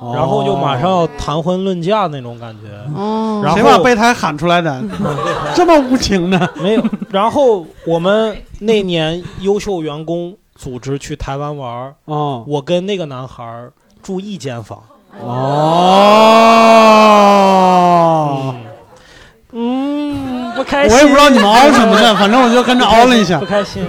[0.00, 2.68] 哦然后就马上要谈婚论嫁那种感觉。
[2.98, 4.82] 哦，然后谁把备胎喊出来的？
[5.54, 6.48] 这么无情呢？
[6.56, 13.44] 没有，然后我们那年优秀员工组织去台湾玩儿，哦我跟那个男孩
[14.02, 14.82] 住一间房。
[15.22, 15.26] 哦，
[19.52, 20.96] 嗯，不开心。
[20.96, 23.44] 我也不知道你们凹什么的，反正我就跟着凹了一下 不。
[23.44, 23.84] 开心。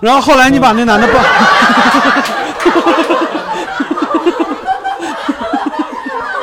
[0.00, 1.14] 然后后来你把那男的抱，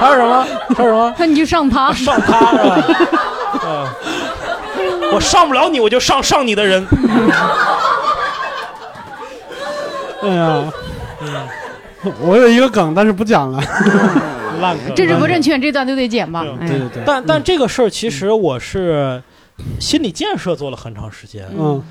[0.02, 0.44] 还有什么？
[0.76, 1.14] 还有什么？
[1.20, 2.76] 那你就上他，上他是吧？
[3.62, 3.94] 啊，
[5.14, 6.84] 我上不了你，我就上上你的人。
[10.24, 10.64] 哎呀，
[12.20, 13.62] 我有一个梗，但是不讲了。
[14.60, 14.96] 烂梗。
[14.96, 16.44] 政治不正确，这段都得剪吧。
[16.60, 19.22] 哎对对对，但但这个事儿，其实我是
[19.80, 21.46] 心理建设做了很长时间。
[21.56, 21.82] 嗯，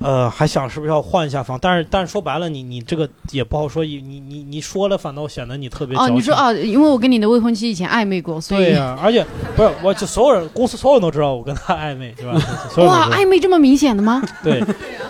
[0.00, 12.38] 呃，还想是不是要换一下房，但是但是说白了，你你这个也不好说，你你你你说了，反倒显得你特别哦，你说哦，因为我跟你的未婚妻以前暧昧过，所以对呀、而且不是，我就所有人公司所有人都知道我跟他暧昧，对吧？
[12.70, 14.22] 所有哇，暧昧这么明显的吗？
[14.44, 14.62] 对，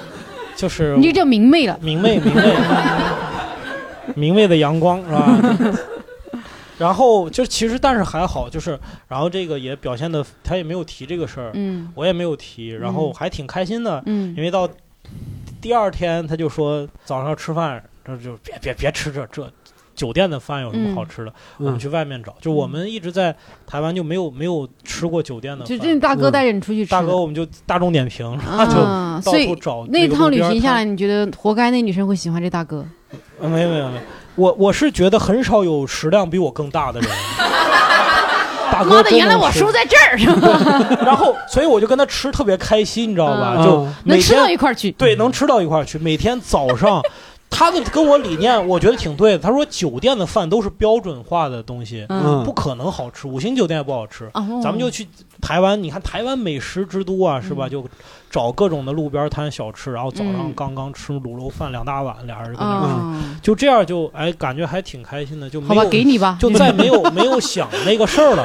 [0.57, 1.79] 就是你这叫明媚了。
[1.83, 2.55] 明媚明媚
[4.15, 5.85] 明媚的阳光是吧？
[6.79, 14.69] 然后就其实，但是还好，就是然后这个也表现的，他也没有提这个事儿，嗯我也没有提，然后还挺开心的，嗯因为到
[15.61, 19.51] 第二天他就说早上吃饭，这就别别别吃这这
[19.97, 22.37] 酒店的饭有什么好吃的，嗯我们去外面找。
[22.41, 23.35] 就我们一直在
[23.67, 26.97] 台湾就没有没有吃过酒店的饭，就这大哥带着你出去吃的。
[26.97, 32.87] 大哥我们就大众点评，然后就啊，到处找那个趟旅行下来，你觉得活该那女生会喜欢这大哥？
[33.41, 34.01] 呃没有没有没有，
[34.39, 37.11] 我我是觉得很少有食量比我更大的人。
[38.71, 40.97] 大哥妈的，原来我输在这儿，是吧？
[41.05, 43.57] 然后，所以我就跟他吃特别开心，你知道吧？
[43.59, 44.91] 嗯就每能吃天到一块儿去。
[44.93, 45.99] 对，能吃到一块儿去。
[45.99, 47.03] 每天早上，
[47.51, 49.39] 他的跟我理念，我觉得挺对的。
[49.39, 54.27] 他说酒店的饭都是标准化的东西，嗯不可能好吃，五星酒店也不好吃。
[54.35, 55.09] 哦咱们就去
[55.41, 57.67] 台湾，你看台湾美食之都啊，是吧？
[57.69, 57.85] 嗯就
[58.31, 66.37] 找各种的路边摊小吃，然后早上嗯刚刚吃卤肉饭两大碗，俩人跟那吃，啊，就这样就哎，感觉还挺开心的，就没好吧，有给你吧。
[66.39, 68.45] 就再没有 没有想那个事儿了。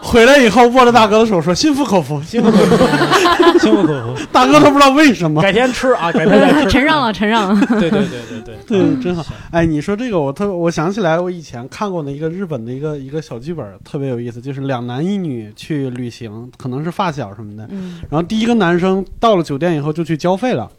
[0.00, 4.14] 回来以后握着大哥的手说：“心服口服。”心服口服，心服口服。
[4.30, 5.42] 大哥都不知道为什么。
[5.42, 6.66] 改天吃啊，改天再吃。
[6.70, 7.66] 承让了，承让了。
[7.80, 8.37] 对对对对对
[8.68, 9.24] 对，真好。
[9.50, 17.66] 哎，你说这个，我特我想起来，我以前看过的一个日本的一个一个小剧本，特别有意思，就是两男一女去旅行，可能是发小什么的。
[17.70, 20.70] 嗯然后第一个男生到了酒店以后就去交费了，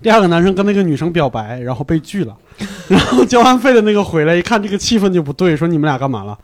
[0.00, 2.36] 第二个男生跟那个女生表白，然后被拒了。
[2.88, 6.36] 然后交完费的那个回来一看，这个气氛就不对，说你们俩干嘛了？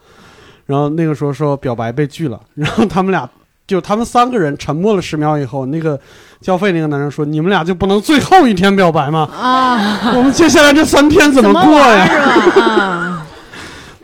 [0.66, 3.28] 然后那个时候说表白被拒了，然后他们俩
[3.66, 5.98] 就他们三个人沉默了十秒以后，那个
[6.44, 9.26] 交费那个男生说：“你们俩就不能最后一天表白吗？
[9.34, 13.24] 啊，我们接下来这三天怎怎么过呀？”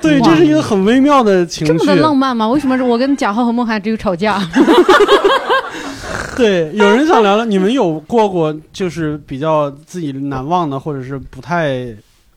[0.00, 1.72] 对，这是一个很微妙的情绪。
[1.76, 2.48] 这么的浪漫吗？
[2.48, 4.40] 为什么是我跟贾浩和孟涵只有吵架？
[6.34, 11.94] 对，有人想聊聊，你们有过过就是比较自己难忘的，或者是不太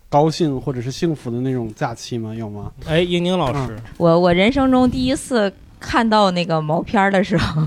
[0.09, 2.35] 高兴或者是幸福的那种假期吗？
[2.35, 2.69] 有吗？
[2.85, 5.49] 哎，英宁老师，我我人生中第一次
[5.85, 7.61] 看到那个毛片儿的时候，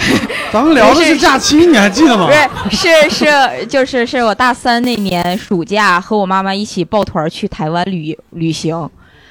[0.50, 2.26] 咱们聊的是假期，你还记得吗？
[2.26, 2.32] 不
[2.74, 2.76] 是
[3.10, 8.88] 是是就是是我大三那年暑假和我妈妈一起抱团去台湾旅旅行。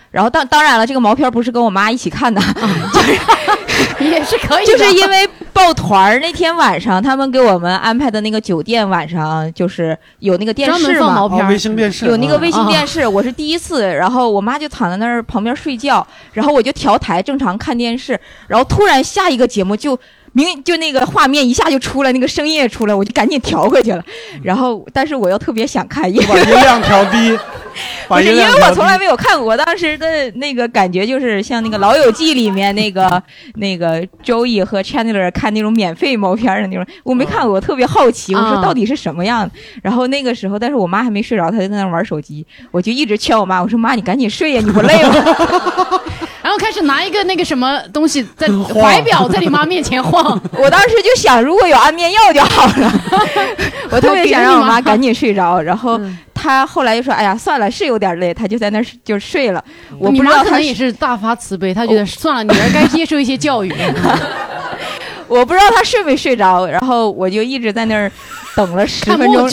[0.10, 2.42] 然后当当然了，这个毛片儿不是跟我妈一起看的，
[4.06, 12.06] 也是可以的，就是因为抱团儿那天晚上，他们给我们安排的那个酒店晚上就是有那个电视嘛，毛片哦卫星电视。
[12.06, 19.98] 有那个卫星啊电视，我是第一次，然后我妈就躺在那儿旁边睡觉，然后我就调台正常看电视，然后突然下一个节目就
[20.34, 24.04] 明就那个画面一下就出来，那个声音也出来，我就赶紧调回去了，
[24.44, 27.38] 然后但是我又特别想看，因为把音量调低，
[28.08, 33.22] 不是因为我从来没有看过，我当时的那个感觉就是像那个《老友记》里面那个
[33.56, 39.52] 那个 Joey 和 Chandler 看那种免费毛片的那种，我没看过，我特别好奇，我说啊到底是什么样的。
[39.82, 45.14] 然后那个时候，但是我妈还没睡着，她就在那玩手机，我就一直劝我妈，我说妈，你赶紧睡呀，你不累吗？
[46.58, 52.92] 开始拿一个那个什么东西在怀表在你妈面前晃， 我当时就想，如果有安眠药就好了，
[53.92, 55.62] 我特别想让我妈赶紧睡着。
[55.62, 56.00] 然后
[56.34, 59.64] 她后来就说：“哎呀，算了，是有点累。”她就在那儿就睡了。
[60.00, 63.74] 我你不知道她也是大发慈悲，她觉得算了，女儿该接受一些教育。
[65.28, 68.10] 我不知道他睡没睡着，然后我就一直在那儿
[68.56, 69.46] 等了十分钟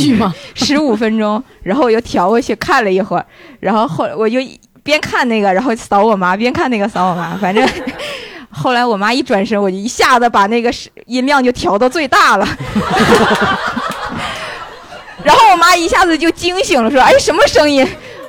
[0.54, 3.26] 十五分钟，然后我又调过去看了一会儿，
[3.58, 4.38] 然后后我就
[4.85, 7.68] 边看那个，然后扫我妈，边看那个扫我妈， 反正
[8.51, 10.73] 后来我妈一转身，我就一下子把那个
[11.07, 12.47] 音量就调到最大了。
[15.25, 17.85] 然后我妈一下子就惊醒了，说：“哎，什么声音？”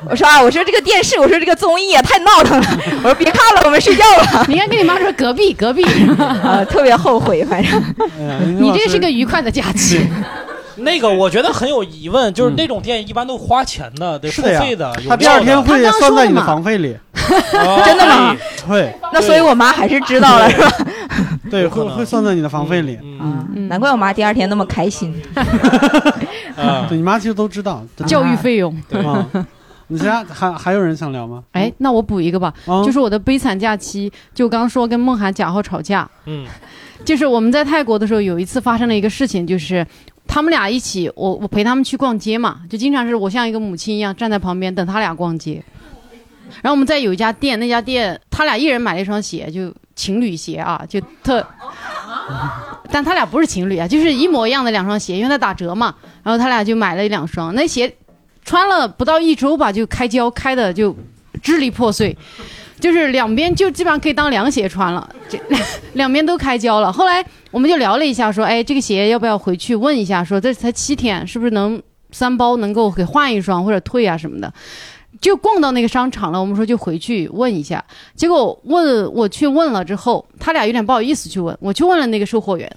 [0.10, 2.68] 我说：“啊，我说这个电视，我说这个综艺啊，太闹腾了。
[3.04, 5.84] ”我说：“别看了，我们睡觉吧。”你应该跟你妈说隔壁隔壁，
[6.18, 7.84] 啊，特别后悔，反正。
[8.62, 10.08] 你这是个愉快的假期。
[10.83, 16.95] 那个我觉得很有疑问，就是那种电影一般都花钱的，得付费的，他第二天会算在你的房费里。
[17.85, 18.35] 真的吗？
[18.67, 20.71] 会，那所以我妈还是知道了，是吧？
[21.49, 22.99] 对，会会算在你的房费里。
[23.01, 25.13] 嗯，难怪我妈第二天那么开心。
[26.55, 28.75] 啊，对你妈其实都知道教育费用。
[28.88, 29.25] 对吗，
[29.88, 31.41] 你现在还还有人想聊吗？
[31.53, 36.45] 哎，那我补一个吧，啊就是我的悲惨假期，就刚说跟梦涵、贾浩吵架，嗯，
[37.03, 39.85] 就是我们在泰国的时候，有一次发生了一个事情，就是
[40.27, 45.63] 他们俩一起，我我陪他们去逛街嘛，就经常是我像一个母亲一样站在旁边等他俩逛街。
[46.61, 51.45] 然后我们在有一家店，那家店他俩一人买了一双鞋，就情侣鞋啊，就特，
[52.91, 55.95] 但他俩不是情侣啊，就是一模一样的两双鞋，因为他打折嘛。
[56.23, 57.93] 然后他俩就买了两双，那鞋
[58.43, 60.95] 穿了不到一周吧，就开胶，开的就
[61.41, 62.15] 支离破碎。
[62.79, 65.39] 就是两边就基本上可以当凉鞋穿了，这
[65.93, 66.91] 两边都开胶了。
[66.91, 70.23] 后来我们就聊了一下，说，哎，这个鞋要不要回去问一下？
[70.23, 74.53] 说这才七天，是不是能三包能够给换一双或者退啊什么的？
[75.21, 77.83] 就逛到那个商场了，我们说就回去问一下。
[78.15, 82.69] 结果问我去问了之后，他俩有点不好意思去问，我去问了那个售货员。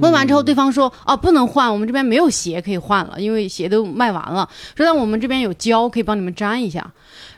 [0.00, 4.48] 问完之后，对方说：“哦，不能换，我们这边没有鞋可以换了，因为鞋都卖完了。
[4.74, 6.90] 说但我们这边有胶可以帮你们粘一下。”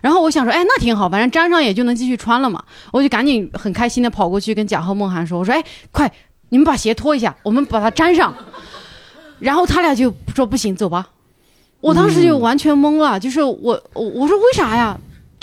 [0.06, 6.08] 然后我想说：“哎，那挺好，反正粘上也就能继续穿了嘛。”我就赶紧很开心的跑过去跟贾浩、梦涵说：“我说，哎，快，
[6.50, 8.32] 你们把鞋脱一下，我们把它粘上。”
[9.40, 11.08] 然后他俩就说：“不行，走吧。”
[11.82, 14.96] 我当时就完全懵了，就是我我我说为啥呀？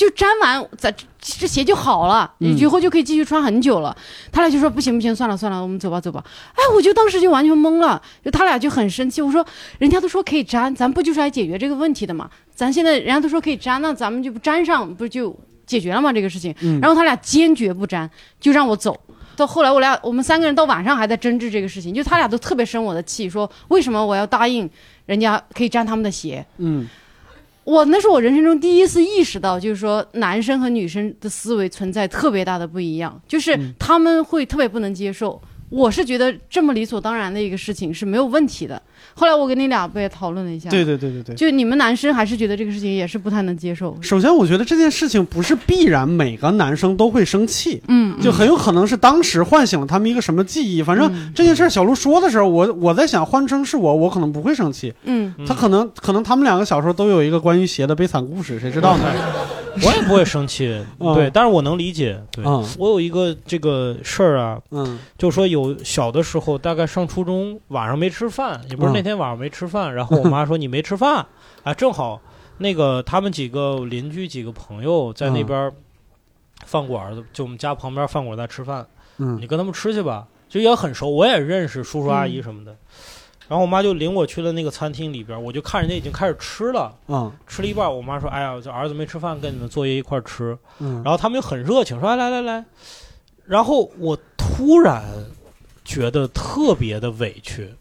[0.03, 3.95] 就粘完咱这鞋就好了，嗯以后就可以继续穿很久了。
[4.31, 6.21] 他俩就说不行不行，算了算了，我们走吧走吧。
[6.53, 9.21] 哎，我就当时就完全懵了，就他俩就很生气。
[9.21, 9.45] 我说
[9.79, 12.29] 人家都说可以粘，咱不就是来解决这个问题的吗？
[12.53, 15.33] 咱现在人家都说可以粘，那咱们就不粘上，不就
[15.65, 16.11] 解决了吗？
[16.11, 16.53] 这个事情。
[16.61, 18.99] 嗯然后他俩坚决不粘，就让我走。
[19.35, 24.69] 到后来，我俩我们三个人到晚上还在争执这个事情，就他俩都特别生我的气，说为什么我要答应
[25.05, 26.45] 人家可以粘他们的鞋？
[26.57, 26.87] 嗯，
[27.63, 35.41] 我那是我人生中第一次意识到，就是说男生和女生的思维存在特别大的不一样，就是他们会特别不能接受。
[35.73, 38.79] 我是觉得这么理所当然的一个事情是没有问题的。
[39.15, 40.69] 后来我跟你俩不也讨论了一下？
[40.69, 43.97] 对对对对对就你们男生还是觉得这个事情也是不太能接受。
[43.99, 50.83] 首先，我觉得这件事情不是必然每个男生都会生气，嗯就很有可能是当时唤醒了他们一个什么记忆。
[50.83, 54.93] 反正这件事儿小鹿说的时候，我我在想，换成是我，我可能不会生气。
[55.05, 59.03] 嗯他可能可能他们两个小时候都有一个关于鞋的悲惨故事，谁知道呢？
[59.75, 60.67] 我也不会生气，
[60.99, 62.21] 嗯对，但是我能理解。
[62.31, 71.25] 对，嗯我有一个这个事儿啊，嗯，就说有小的时候，大概上初中晚上没吃饭，也不是嗯那天晚上没吃饭，然后我妈说你没吃饭，
[71.63, 72.21] 啊，正好
[72.59, 75.71] 那个他们几个邻居几个朋友在那边
[76.65, 78.85] 饭馆儿，就我们家旁边饭馆在吃饭，
[79.17, 82.75] 嗯你跟他们吃去吧，就也很熟，我也认识叔叔阿姨什么的。
[83.47, 87.31] 然后我妈就领我去了那个餐厅里边，我就看人家已经开始吃了，嗯。
[87.47, 91.01] 吃了一半，我妈说：“哎呀，这儿子没吃饭，跟你们作业一块吃。”嗯。
[91.03, 92.65] 然后他们又很热情，说：“哎来来来。”
[93.45, 95.03] 然后我突然
[95.83, 97.73] 觉得特别的委屈。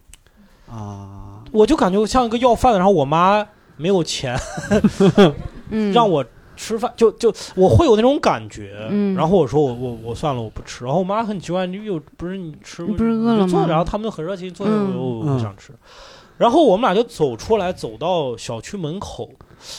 [0.68, 3.46] 啊，我就感觉像一个要饭的，然后我妈
[3.76, 4.36] 没有钱，
[5.70, 5.92] 嗯。
[5.92, 6.24] 让我
[6.62, 8.86] 吃饭，就就我会有那种感觉。
[8.88, 10.84] 嗯然后我说我我我算了，我不吃。
[10.84, 15.72] 然后我妈很奇怪，你又不是你吃，你不是饿了吗然后他们很热情，坐着嗯我我不想吃。
[16.38, 19.28] 然后我们俩就走出来，走到小区门口，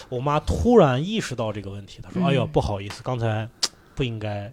[0.10, 3.48] 我妈突然意识到这个问题，她说：“嗯哎呦，不好意思，刚才
[3.96, 4.52] 不应该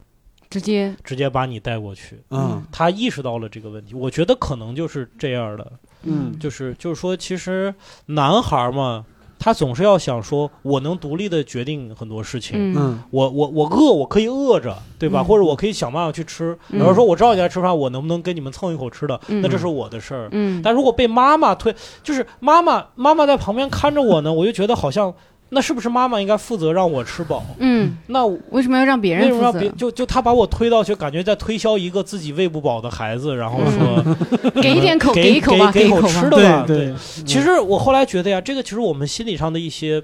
[0.49, 3.95] 直接直接把你带过去。”嗯，她意识到了这个问题。
[3.95, 5.73] 我觉得可能就是这样的，
[6.05, 7.75] 嗯就是就是说，其实
[8.07, 9.05] 男孩嘛。
[9.41, 12.75] 他总是要想说，我能独立的决定很多事情。
[12.77, 15.23] 嗯我我我饿，我可以饿着，对吧？
[15.23, 16.57] 嗯或者我可以想办法去吃。
[16.69, 19.19] 嗯比如说，我知道你在吃饭，我能不能跟你们蹭一口吃的？
[19.29, 20.29] 嗯那这是我的事儿。
[20.33, 21.75] 嗯但如果被妈妈推，
[22.05, 25.13] 就是妈妈妈妈在旁边看着我呢，我就觉得好像
[25.51, 27.45] 那是不是妈妈应该负责让我吃饱？
[27.59, 29.61] 嗯，那为什么要让别为什么让人负责？
[29.61, 34.17] 别就就他把我推到去，感觉在推销一个自己喂不饱的孩子，然后说
[34.63, 36.65] 给一点口给给一口吧给给一口吃的吧。
[36.67, 40.03] 对对其实我后来觉得呀，这个其实我们心理上的一些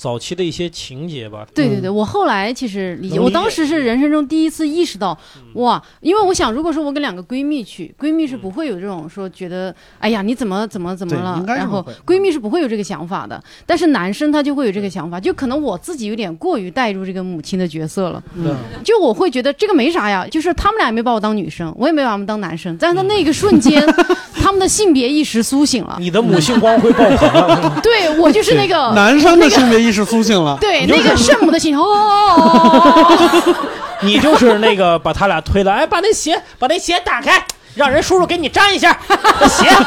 [0.00, 1.46] 早期的一些情节吧。
[1.54, 5.60] 对对对，我后来其实理解，我当时是人生中第一次意识到，嗯。
[5.60, 18.56] 哇，因为我想，如果说我跟两个闺蜜去，闺蜜是不会有这种说觉得，哎呀，你怎么怎么怎么了然后闺蜜是不会有这个想法的，但是男生他就会有这个想法，就可能我自己有点过于带入这个母亲的角色了，嗯。
[18.82, 23.84] 就我会觉得这个没啥呀，就是他们俩也没把我当女生，我也没把他们当男生，但是在那个瞬间，
[24.40, 27.80] 他们的性别意识苏醒了，你的母性光辉爆棚了。
[27.82, 30.56] 对我就是那个男生的性别意识苏醒了。
[30.60, 33.54] 对，那个圣母的心哦，
[34.02, 38.96] 你就是那个把他俩推了，哎，把那鞋把那鞋打开，让人叔叔给你粘一下
[39.40, 39.68] 那鞋。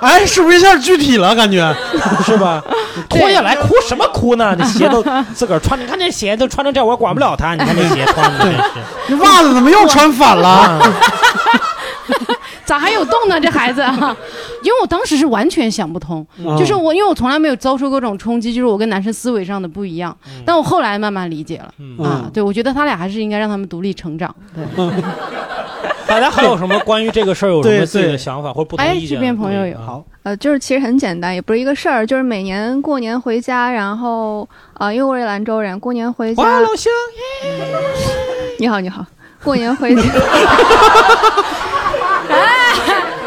[0.00, 1.34] 哎，是不是一下具体了？
[1.34, 1.74] 感觉
[2.26, 2.62] 是吧？
[3.08, 4.54] 脱下来哭什么哭呢？
[4.58, 5.02] 这鞋都
[5.34, 7.54] 自个儿穿，你看这鞋都穿成这样，我管不了他。
[7.54, 8.60] 你看这鞋穿的真是，
[9.08, 10.78] 这袜子怎么又穿反了？
[12.64, 13.40] 咋还有洞呢？
[13.40, 13.94] 这孩子啊，
[14.62, 21.64] 因为我当时是完全想不通，嗯就是我因为我从来没有遭受过这种冲击，就是我跟男生思维上的不一样，但我后来慢慢理解了
[22.04, 24.34] 啊嗯，对我觉得他俩还是应该让他们独立成长。
[24.54, 24.64] 对，
[26.06, 29.76] 大家还有什么关于这个事儿有什么自己的想法或者不同哎这边朋友有？
[29.78, 34.48] 好，呃，就是其实很简单，也不是一个事儿，就是每年过年回家，然后
[34.78, 36.42] 呃，因为我是兰州人，过年回家。
[36.42, 36.92] 哇，老乡，
[38.58, 39.04] 你好，你好，
[39.42, 40.02] 过年回家。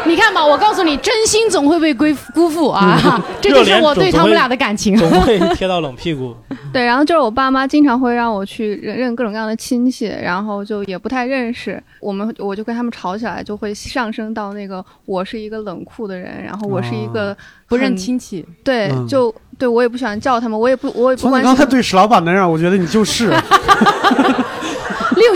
[0.04, 2.98] 你看吧，我告诉你，真心总会被辜辜负啊，
[3.42, 4.96] 这就是我对他们俩的感情。
[4.96, 6.34] 总会贴到冷屁股。
[6.72, 17.36] 对，然后就是我爸妈经常会让我去认认各种各样的亲戚，然后就也不太认识，我们我就跟他们吵起来，就会上升到那个我是一个冷酷的人，然后我是一个哦
[17.68, 21.50] 不认亲戚，对，嗯就对我也不喜欢叫他们，我也不我也不从关心。
[21.50, 23.30] 你刚才对史老板那样，我觉得你就是。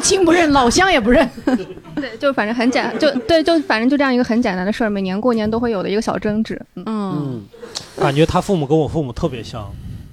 [0.02, 1.28] 六亲不认，老乡也不认。
[1.94, 6.60] 对，就反正很简，就对，就反正就这样一个很简单的事儿，每年过年都会有的一个小争执。
[6.74, 7.42] 嗯，嗯，
[8.00, 9.70] 感觉他父母跟我父母特别像，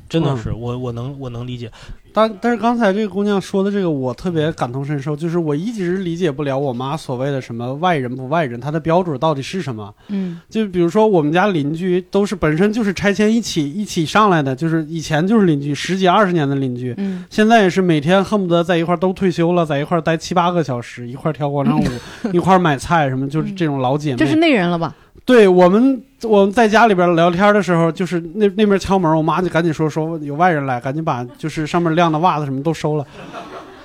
[0.08, 1.72] 真的嗯是，我我能我能理解。
[2.14, 9.94] 但但是刚才这个姑娘说的这个，我特别感同身受，就是我一直理解不了我妈所谓的什么外人不外人，她的标准到底是什么？
[10.08, 21.86] 嗯，就比如说我们家邻居都是本身就是拆迁一起一起上来的，就是以前就是邻居，十几二十年的邻居，嗯，现在也是每天恨不得在一块儿都退休了，在一块儿待七八个小时，一块儿跳广场舞，
[22.34, 24.18] 一块儿买菜什么，就是这种老姐妹。
[24.18, 24.96] 这是内人了吧？
[25.30, 33.06] 对我们我们在家里边聊天的时候，就是那那边敲门，我妈就赶紧说说有外人来，赶紧把就是上面晾的袜子什么都收了。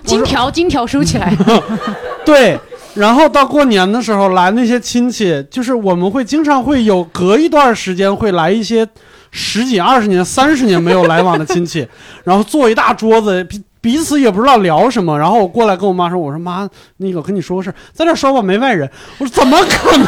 [0.04, 1.36] 金条金条收起来。
[2.24, 2.58] 对，
[2.94, 8.88] 然后到过年的时候来那些亲戚，就是我们会经常会有隔一段时间会来一些
[9.30, 11.86] 十几、二十年、三十年没有来往的亲戚，
[12.24, 15.18] 然后坐一大桌子，彼彼此也不知道聊什么。
[15.18, 16.66] 然后我过来跟我妈说：“我说妈，
[16.96, 18.90] 那个我跟你说个事儿，在这儿说吧，没外人。”
[19.20, 20.06] 我说：“怎么可能？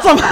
[0.00, 0.22] 怎么？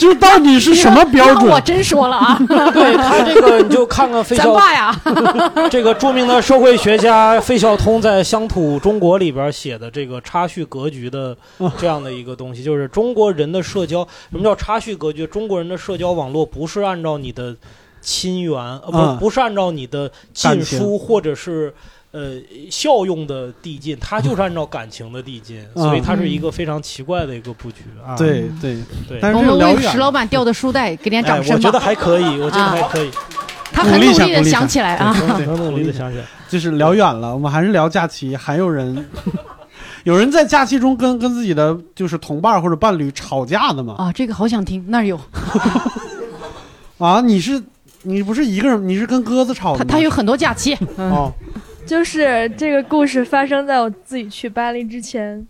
[0.00, 2.36] 就是到底是什么标准？”我真说了啊，
[2.72, 5.00] 对他这个，你就看看费孝咱爸呀，
[5.70, 11.36] 这个著名的社会学家费孝通在《乡土中国》里边写的这个差序格局的
[11.78, 15.26] 这样的一个东西，就是中国人的社交，什么叫差序格局？
[15.26, 17.54] 中国人的社交网络不是按照你的
[18.00, 21.74] 亲缘，不不是按照你的近疏或者是。
[22.12, 22.40] 呃，
[22.70, 28.16] 效用的递进，它就是按照感情的递进，嗯所以它是一个非常奇怪的一个布局啊。
[28.16, 28.76] 对对
[29.08, 31.54] 对，但是石老板掉的书袋给点哎，掌声吧。
[31.56, 33.10] 我觉得还可以，我觉得还可以。
[33.72, 35.14] 他很努力的想起来啊。
[35.36, 36.24] 对 很努力的想起来。
[36.48, 38.34] 就是聊远了，我们还是聊假期。
[38.36, 39.08] 还有人，
[40.02, 43.94] 有人在假期中跟跟自己的就是同伴或者伴侣吵架的吗？
[43.96, 45.18] 啊，这个好想听，那儿有。
[46.98, 47.62] 啊，你是
[48.02, 49.84] 你不是一个人，你是跟鸽子吵的吗？
[49.88, 50.74] 他他有很多假期。
[50.96, 51.32] 哦，
[51.90, 55.44] 就是这个故事发生在我自己去巴黎之前，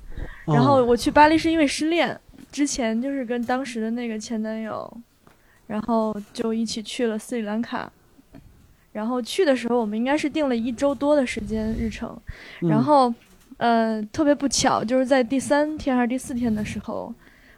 [0.46, 2.18] 哦然后我去巴黎是因为失恋，
[2.50, 4.90] 之前就是跟当时的那个前男友，
[5.66, 7.92] 然后就一起去了斯里兰卡。
[8.90, 12.18] 然后去的时候，我们应该是定了一周多的时间日程，
[12.62, 13.12] 嗯然后，
[13.58, 17.12] 呃，特别不巧，就是在第三天还是第四天的时候，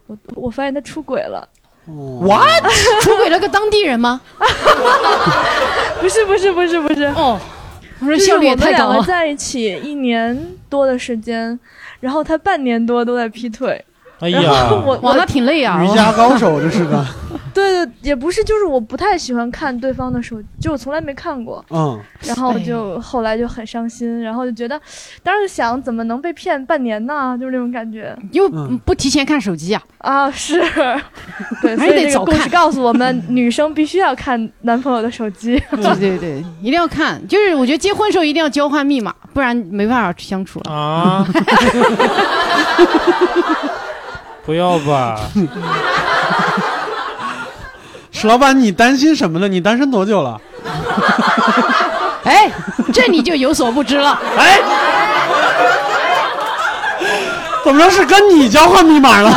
[0.08, 1.48] 我我发现他出轨了。
[1.86, 2.64] What？
[3.00, 4.20] 出轨了个当地人吗？
[6.02, 7.40] 不是不是不是不是哦，
[8.02, 8.94] 我说就是效率也我们太高了。
[8.94, 10.36] 两个在一起一年
[10.68, 11.58] 多的时间，
[12.00, 13.82] 然后他半年多都在劈腿。
[14.22, 15.82] 哎然呀后我 哇，那挺累啊。
[15.84, 17.04] 瑜伽高手这是个，
[17.52, 21.64] 对对，也不是，就是我不太喜欢看对方的手机，就我从来没看过。
[21.70, 24.80] 嗯，然后就后来就很伤心，然后就觉得，
[25.24, 27.36] 当时想怎么能被骗半年呢？
[27.38, 28.16] 就是那种感觉。
[28.30, 28.48] 又
[28.84, 29.82] 不提前看手机啊？
[29.98, 30.60] 啊，是，
[31.60, 35.60] 对，还所以这个故事告诉我们，女生必须要看男朋友的手机。
[35.72, 37.20] 对对对，一定要看。
[37.26, 40.72] 就是我觉得结婚时候一定要交换密码，不然没办法相处了。
[40.72, 41.26] 啊！
[44.44, 45.20] 不要吧，
[48.10, 49.46] 史老板，你担心什么呢？
[49.48, 50.40] 你单身多久了？
[52.24, 52.50] 哎，
[52.92, 54.18] 这你就有所不知了。
[54.36, 54.60] 哎，
[57.64, 59.30] 怎么着是跟你交换密码了？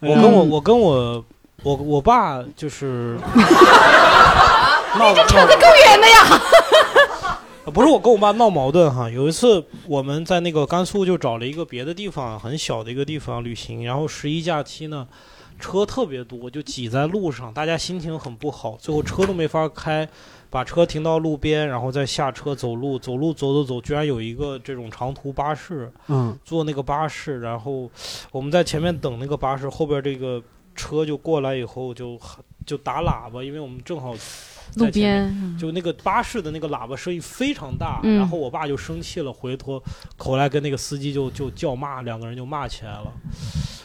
[0.00, 1.24] 我跟我我跟我
[1.62, 3.18] 我我爸就是
[4.98, 6.40] 闹你这扯得够远的呀！
[7.64, 15.08] 呃不是我跟我爸闹矛盾哈，有一次我们在那个甘肃就找了一个别的地方，很小的一个地方旅行，然后十一假期呢，
[15.58, 20.06] 车特别多，就挤在路上，大家心情很不好，最后车都没法开，
[20.50, 26.38] 把车停到路边，然后再下车走路，走路走走走，居然有一个这种长途巴士，嗯。
[26.44, 27.90] 坐那个巴士，然后
[28.30, 30.42] 我们在前面等那个巴士，后边这个
[30.74, 32.20] 车就过来以后就
[32.66, 39.82] 就打喇叭，因为我们正好在路边嗯就那个巴士的那个喇叭声音非常大，嗯然后我爸就生气了，回头
[40.16, 43.12] 口来跟那个司机就就叫骂，两个人就骂起来了。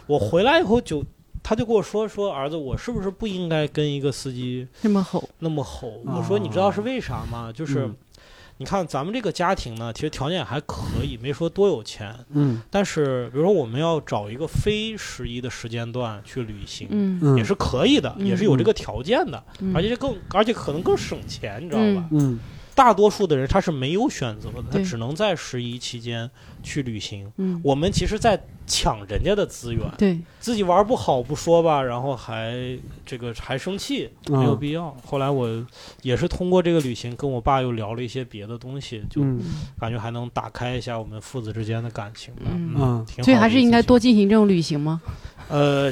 [0.08, 1.04] 我回来以后就。
[1.42, 5.28] 他就跟我说说儿子，我是不是不应该跟一个司机那么吼？
[5.40, 6.00] 那么吼？
[6.06, 7.52] 我说你知道是为啥吗？
[7.52, 7.96] 就是嗯
[8.60, 12.14] 你看咱们这个家庭呢，其实条件还可以，没说多有钱。
[12.34, 22.08] 嗯但是比如说我们要找一个非十一的时间段去旅行，嗯嗯也是可以的，嗯也是有这个条件的，嗯而且更而且可能更省钱，你知道吧？
[22.12, 22.38] 嗯
[22.80, 26.30] 大多数的人他是没有选择的，他只能在十一期间
[26.64, 27.30] 去旅行。
[27.36, 34.96] 嗯我们其实，在抢人家的资源，对，自己玩不好不说吧，然后还这个还生气，嗯没有必要。
[35.06, 35.66] 后来我
[36.04, 39.42] 也是通过这个旅行，跟我爸又聊了一些别的东西，就嗯
[39.78, 42.44] 感觉还能打开一下我们父子之间的感情吧。
[42.54, 45.02] 嗯嗯挺好所以还是应该多进行这种旅行吗？
[45.50, 45.92] 呃，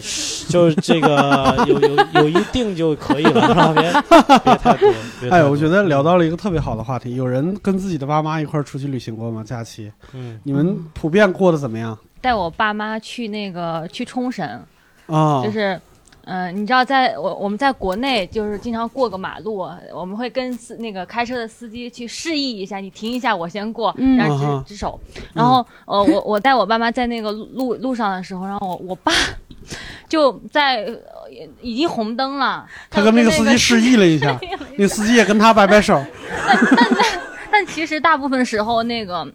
[0.49, 3.73] 就是这个 有有有一定就可以了，是吧？
[3.73, 3.91] 别
[4.39, 4.93] 别太多。
[5.29, 7.15] 哎，我觉得聊到了一个特别好的话题。
[7.15, 9.43] 有人跟自己的爸妈一块儿出去旅行过吗？
[9.43, 9.91] 假期？
[10.13, 11.97] 嗯，你们普遍过得怎么样？
[12.21, 14.47] 带我爸妈去那个去冲绳，
[15.07, 15.79] 啊，就是。
[16.29, 24.99] 嗯、你知道在，我我们在国内就是经常过个马路，我们会跟司那个开车的司机去示意一下，你停一下，我先过，嗯然后啊哈指指手。
[25.33, 29.13] 然后呃，我我带我爸妈在那个路路上的时候，然后我我爸
[30.07, 30.93] 就在、呃
[31.61, 34.39] 已经红灯了， 他跟那个司机示意了一下，
[34.77, 36.01] 那司机也跟他摆摆手。
[36.47, 36.87] 但但
[37.51, 39.27] 但其实大部分时候，那个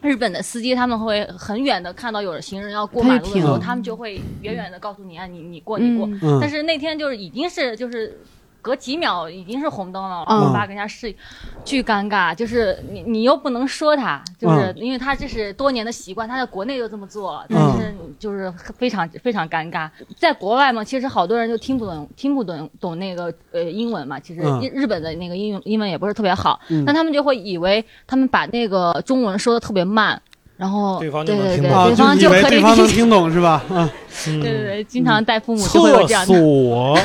[0.00, 6.08] 日本的司机他们会很远的看到有行人要过马路的时候，他们就会远远的告诉你啊，你你过你过。
[6.40, 8.18] 但是那天就是已经是就是。
[8.66, 11.16] 隔几秒已经是红灯了，嗯然后我爸跟人家示意，
[11.64, 12.34] 巨尴尬。
[12.34, 19.88] 就是你你又不能说他，就是嗯因为他这是多年的习惯，他在国内就这么做，但嗯是就是非常非常尴尬。
[20.18, 30.20] 在国外嘛，其实好多人就听不懂听不懂懂那个呃英文嘛，其实嗯日日本的那个英英文也不是特别好，嗯那他们就会以为他们把那个中文说的特别慢，
[30.56, 31.78] 然后对方就对对对，能听懂。
[31.78, 32.88] 啊，对方就以为可以对方能。
[32.88, 33.62] 听懂是吧？
[33.70, 33.90] 嗯，
[34.28, 34.40] 嗯。
[34.40, 36.34] 对对对，经常带父母就会有厕这样的。
[36.34, 36.98] 所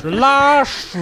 [0.00, 0.98] 是拉屎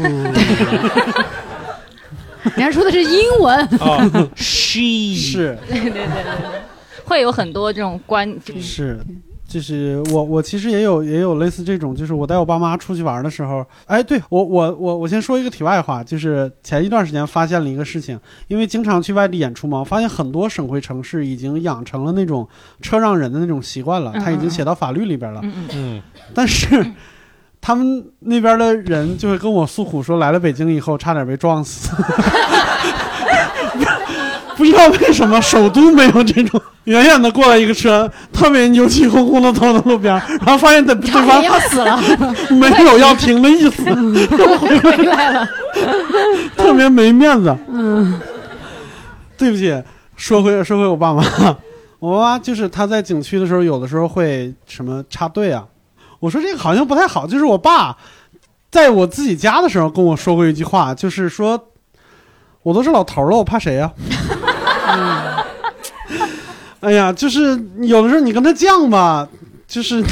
[2.42, 5.58] 人家说的是英文，啊， she 是。
[5.68, 6.04] 对对对对。
[6.04, 6.62] 对，
[7.06, 8.30] 会有很多这种观，
[8.60, 9.00] 是，
[9.54, 22.48] 就是我我其实也有也有类似这种，就是我带我爸妈出去玩的时候，哎，对我我我我先说一个题外话，就是前一段时间发现了一个事情，因为经常去外地演出嘛，我发现很多省会城市已经养成了那种
[22.82, 26.02] 车让人的那种习惯了，他已经写到法律里边了，嗯嗯，嗯，
[26.34, 26.84] 但是。
[27.66, 31.90] 他们那边的人就会跟我诉苦说，来了北京以后差点被撞死。
[34.70, 42.00] 不知道为什么首都没有这种，远远的过来一个车，特别牛气哄哄的停到路边，然后发现对对差方要死了，
[42.50, 43.84] 没有要停的意思，
[44.58, 45.46] 回来了。
[46.56, 47.54] 特别没面子。
[47.68, 48.18] 嗯，
[49.36, 49.82] 对不起，
[50.16, 51.22] 说回说回我爸妈，
[51.98, 55.64] 我妈妈就是他在景区的时候，有的时候会什么插队啊。
[56.20, 57.94] 我说这个好像不太好，就是我爸
[58.70, 61.68] 在我自己家的时候跟我说过一句话，就是说
[62.62, 63.92] 我都是老头了，我怕谁呀、
[66.80, 69.26] 哎呀，就是有的时候你跟他犟吧，
[69.66, 70.04] 就是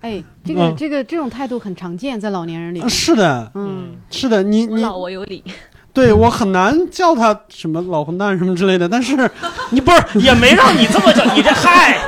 [0.00, 2.86] 哎，这个嗯这个这种态度很常见在老年人里。
[2.88, 5.42] 是的，嗯，是的，你你老我有理。
[5.94, 9.30] 对我很难叫他什么老混蛋什么之类的，但是
[9.70, 11.98] 你不是也没让你这么叫，你这嗨，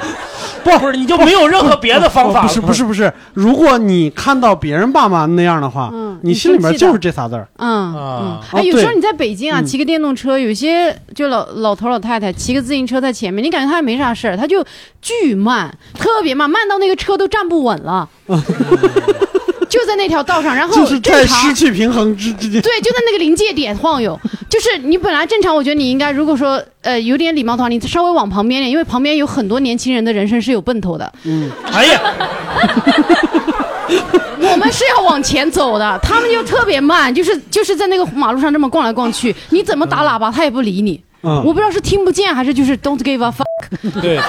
[0.65, 2.49] 不不是你就没有任何别的方法了？
[2.49, 7.47] 不是不是不是，如果你看到别人爸妈那样的话，嗯你心里面就是这仨字儿。
[7.59, 14.65] 嗯嗯啊，哎，有时候你在北京啊，嗯骑个电动车，有些就老老头老太太骑个自行车在前面，你感觉他也没啥事儿，他就
[15.03, 18.09] 巨慢，特别慢，慢到那个车都站不稳了，
[19.75, 22.63] 就在那条道上，然后就是在正常失去平衡之之间。
[22.63, 24.19] 对，就在那个临界点晃悠。
[24.49, 31.13] 就是你本来正常，我觉得你应该，如果说呃有点礼貌的话，你稍微往旁边点，因为旁边有很多年轻人的人生是有奔头的。
[31.25, 32.01] 嗯，哎呀，
[34.39, 41.03] 我们是要往前走的，他们就特别慢，就是就是在那个马路上这么逛来逛去，你怎么打喇叭他也不理你。
[41.27, 44.21] 嗯我不知道是听不见还是就是 don't give a fuck，对对，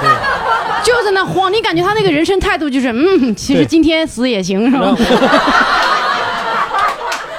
[0.85, 4.95] 就在那晃，你感觉他那个人生态度就是嗯，其实今天死也行，是吧？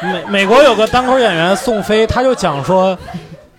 [0.03, 2.99] 美美国有个单口演员宋飞，他就讲说，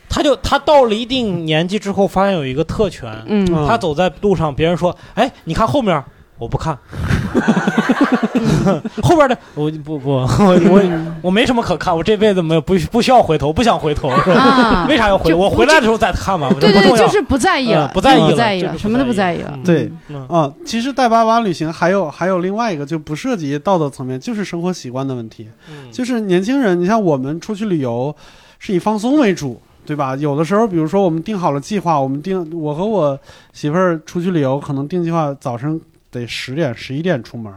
[0.09, 6.03] 他就他到了一定年纪之后，发现有一个特权，嗯嗯他走在路上，别人说，哎，你看后面，
[6.37, 6.77] 我不看，
[9.01, 10.27] 后边的我不不，我
[10.69, 10.81] 我
[11.23, 14.39] 我没什么可看，我这辈子没有不不需要回头，不想回头，是吧？
[14.39, 14.85] 啊。
[14.87, 15.31] 为啥要回？
[15.31, 19.57] 就我回来的时候再看吧，对对就是不在意了嗯，不在意了，不在意了，就是什么都不在意了。
[19.65, 20.27] 对嗯。
[20.27, 25.47] 啊，其实带爸妈旅行还有还有另外一个就不涉及道德层面，就是生活习惯的问题。
[25.71, 25.91] 嗯。
[25.91, 28.15] 就是年轻人，你像我们出去旅游
[28.59, 30.15] 是以放松为主，对吧？
[30.17, 33.17] 有的时候，比如说我们定好了计划，我们定我和我
[33.53, 35.79] 媳妇儿出去旅游，可能定计划早上
[36.11, 37.51] 得十点十一点出门，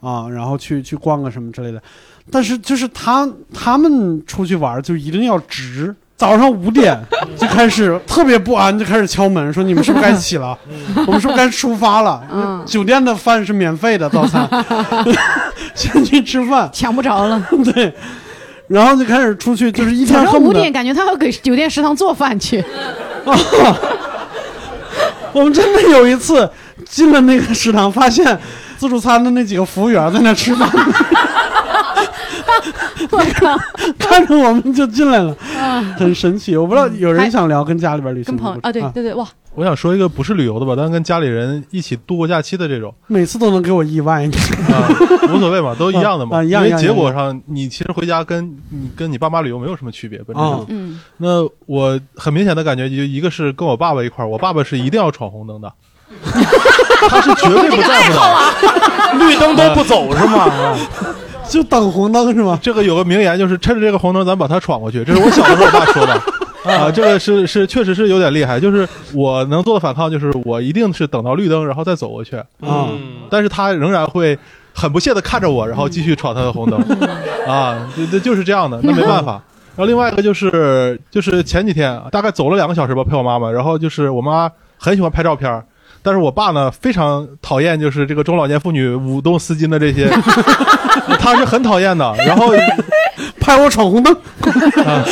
[0.00, 1.82] 啊，然后去去逛个什么之类的。
[2.30, 5.94] 但是就是他他们出去玩就一定要值。
[6.16, 6.98] 早上五点
[7.36, 10.58] 就开始特别不安，就开始敲门，说你们是不是该起了？
[11.06, 12.26] 我们是不是该出发了？
[12.32, 14.48] 嗯酒店的饭是免费的早餐，
[15.76, 17.46] 先去吃饭， 抢不着了。
[17.66, 17.92] 对，
[18.66, 22.64] 然后就开始出去，就是一天恨不得上五点，感觉他要给酒店食堂做饭去。
[25.34, 26.50] 我们真的有一次
[26.84, 28.38] 进了那个食堂，发现
[28.76, 30.68] 自助餐的那几个服务员在那吃饭，
[33.10, 33.56] 我靠！
[33.98, 36.56] 看着我们就进来了，啊很神奇。
[36.56, 44.34] 我不知道有人想聊跟家里边旅行跟朋友啊，对对对，哇，我想说一个不是旅游的吧，但是跟家里人一起度过假期的这种，每次都能给我意外，你
[44.72, 44.88] 啊，
[45.32, 46.42] 无所谓嘛，都一样的嘛。
[46.42, 50.64] 因为结果上，你其实回家跟你跟你爸妈旅游没有什么区别，本质上。
[50.68, 55.72] 嗯，那我很明显的感觉，就一个是跟我爸爸一块儿，我爸爸是一定要闯红灯的，
[57.08, 60.76] 他是绝对不在乎的， 绿灯都不走是吗？
[61.48, 62.58] 就等红灯是吗？
[62.60, 65.04] 这个有个名言，就是趁着这个红灯，咱把它闯过去。
[65.04, 66.20] 这是我小的时候我爸说的。
[66.64, 72.88] 啊，这个是是确实是有点厉害，就是我能做的反抗，就是我一定是等到绿灯然后再走过去，啊，
[73.30, 74.36] 但是他仍然会
[74.74, 76.80] 很不屑的看着我，然后继续闯他的红灯，
[77.46, 79.40] 啊，就就就是这样的，那没办法。
[79.76, 85.64] 然后另外一个就是就是前几天大概走了两个小时吧，陪我妈妈，然后就是我妈很喜欢拍照片儿，
[86.06, 90.08] 但是我爸呢非常讨厌就是这个中老年妇女舞动丝巾的这些，
[91.18, 92.14] 他是很讨厌的。
[92.18, 92.52] 然后
[93.40, 94.14] 拍我闯红灯，
[94.86, 95.04] 啊，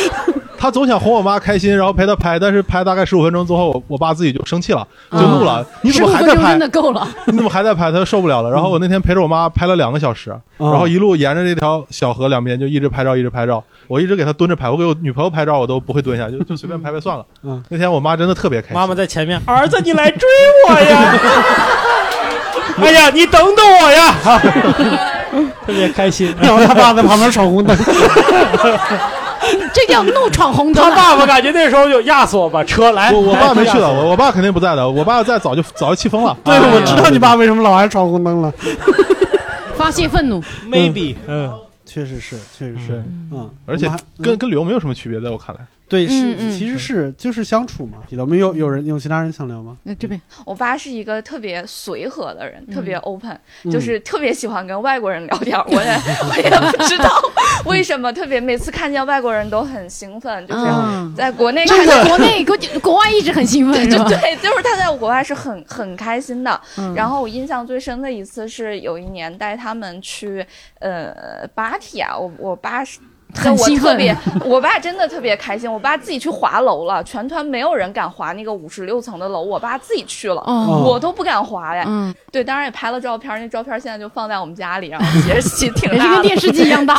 [0.65, 6.59] 他总想哄我妈开心，然后陪她拍，但是拍大概十五分钟之后，我我爸自己就生气了，就怒了，你怎么还在拍15分钟真？
[6.59, 7.07] 的够了。
[7.27, 7.91] 你怎么还在拍？
[7.91, 8.49] 他 受不了了。
[8.49, 13.63] 然后我那天陪着我妈拍了两个小时，嗯然后一路沿着这条小河两边就一直拍照，一直拍照。
[13.87, 17.23] 我一直给她蹲着拍，我给我女朋友拍照我都不会蹲下，就就随便拍拍算了。
[17.45, 18.75] 嗯，那天我妈真的特别开心。
[18.75, 20.27] 妈妈在前面，儿子你来追
[20.67, 21.13] 我呀！
[22.81, 24.15] 哎呀，你等等我呀！
[25.67, 26.33] 特别开心。
[26.41, 27.77] 然后他爸在旁边闯红灯，
[29.73, 30.89] 这叫怒闯红灯啊。
[30.89, 33.11] 他爸爸感觉那时候就压死我吧车来。
[33.11, 34.89] 我我爸没去的，我我爸肯定不在的。
[34.89, 36.35] 我爸要在早就早就气疯了。
[36.43, 38.53] 对，我知道你爸为什么老爱闯红灯了。
[39.77, 40.41] 发泄愤怒。
[40.69, 41.53] maybe，嗯，
[41.85, 43.91] 确实是，确实是，嗯，而且
[44.21, 45.61] 跟跟旅游没有什么区别，在我看来。
[45.87, 47.99] 对是嗯，嗯其实是就是相处嘛。
[48.17, 49.77] 我们有有人有其他人想聊吗？
[49.83, 55.57] 那这边我爸是一个特别随和的人，特别 open，、嗯就是特别喜欢跟外国人聊天。
[55.67, 55.91] 我也
[56.29, 57.09] 我也不知道
[57.65, 64.05] 为什么，特别每次看见外国人都很兴奋，就是嗯在国内看国内国国外一直很兴奋，是吧？
[64.09, 66.59] 对对，就是他在国外是很很开心的。
[66.77, 70.45] 嗯然后我印象最深的一次是有一年带他们去
[70.79, 72.99] 呃芭提雅，我我爸是。
[73.37, 74.15] 我 很兴奋特别，
[74.45, 75.71] 我爸真的特别开心。
[75.71, 81.83] 我爸自己去滑楼了，全团没有人敢滑那个五十六层的楼，我爸自己去了，哦我都不敢滑呀。
[81.87, 86.95] 嗯，对，当然也拍了照片，那照片现在就放在我们家里，然后其实其实挺 也是大，跟电视机一样大。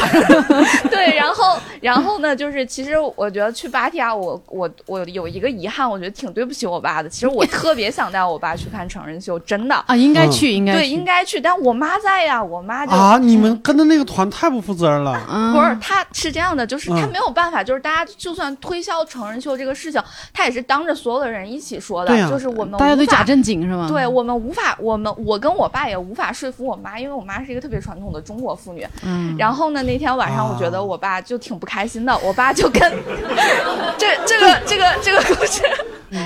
[0.91, 7.09] 对，然后然后呢，就是其实我觉得去芭提雅，我我我有一个遗憾，我觉得挺对不起我爸的。
[7.09, 15.19] 其实我特别想带我爸去看成人秀，真的啊，应该去，应该对，应该去，但我妈在呀，我妈就啊，你们跟的那个团太不负责任了。
[15.31, 20.03] 嗯不是，他是这样的，就是他嗯没有办法，就是大家就算推销成人秀这个事情，
[20.33, 23.87] 他也是当着所有的人一起说的，就是我们大家都假正经是吗？
[23.89, 28.87] 对我们无法，我们我跟我爸也无法说服我妈，因为我妈是一个特别传统的中国妇女。
[29.03, 32.81] 嗯，然后呢，那天晚上我觉得啊我爸就挺不开心的，我爸就跟
[33.99, 35.63] 这这个这个这个故事。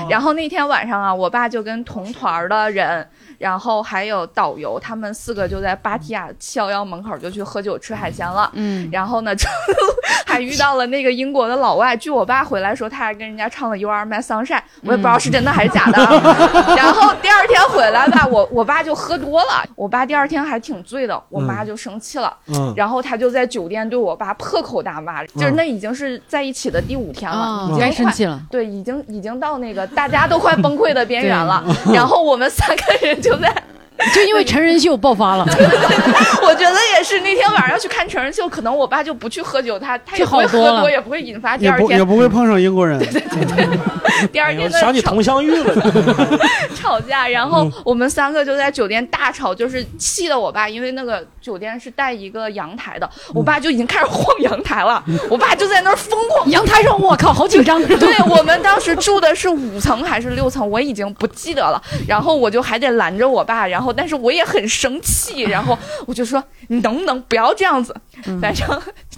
[0.09, 8.49] 然后那天晚上啊，我爸就跟同团的人，然后还有导游，他们四个就在芭提雅七幺幺门口就去喝酒吃海鲜了。
[8.53, 9.31] 嗯，然后呢，
[10.25, 11.95] 还遇到了那个英国的老外。
[11.95, 16.01] 据我爸回来说，他还跟人家唱了《You Are My Sunshine》，我也不知道是真的还是假的。
[16.75, 28.41] 然后第二天回来吧，我我爸就喝多了，我爸第二天还挺醉的，我妈就生气了，嗯然后他就在酒店对我爸破口大骂，就是那已经是在一起的第五天了，啊已经快该生气了。
[28.49, 31.63] 对，已经已经到那个大家都快崩溃的边缘了。
[31.93, 33.53] 然后我们三个人就在
[34.13, 35.45] 就因为成人秀爆发了。
[36.43, 42.99] 我觉得也是，那天晚上要去看成人秀，可能我爸就不去喝酒，他他也不会喝多，也不会引发第二天也不也不会碰上英国人。
[44.31, 46.39] 第二天的想起吵佟湘玉了。
[46.75, 56.49] 吵架，然后我们三个就在酒店大吵，就是气得我爸，因为那个酒店是带一个阳台的，我爸就已经开始晃阳台了，我爸就在那儿疯狂。
[56.49, 57.81] 阳台上，我靠，好紧张。
[57.83, 61.81] 对我们当时住的是五层还是六层，我已经不记得了。
[62.07, 67.95] 然后我就还得拦着我爸，然后但是我也很生气，然后我就说你能不能不要这样子？
[68.41, 68.67] 反正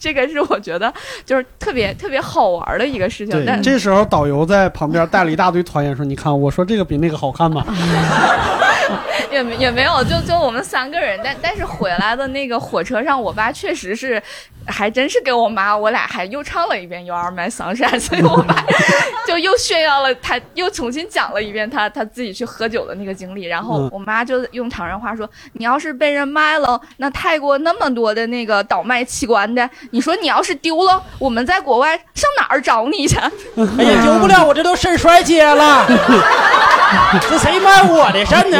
[0.03, 0.93] 这个是我觉得
[1.25, 3.33] 就是特别特别好玩的一个事情。
[3.37, 7.65] 对，但这时候导游在旁边带了一大堆团员说：“你看，我说这个比那个好看吗？”
[9.31, 14.21] 也没也没有，就就我们三个人，但但是回来的那个火车上，我爸确实是，
[14.67, 18.63] 还真是给我妈，我俩还又唱了一遍《You Are My Sunshine》，所以我爸
[19.25, 23.45] 就又炫耀了他，又重新讲了一遍他他自己去喝酒的那个经历。
[23.45, 33.15] 然后嗯我妈就用唐人话说：“你要是被人卖了，那泰国那么多的那个倒卖器官的，你说你要是丢了，我们在国外上哪儿找你去？”
[33.77, 35.85] 哎呀，丢不了，我这都肾衰竭了。
[37.21, 38.57] 这谁卖我的肾呢？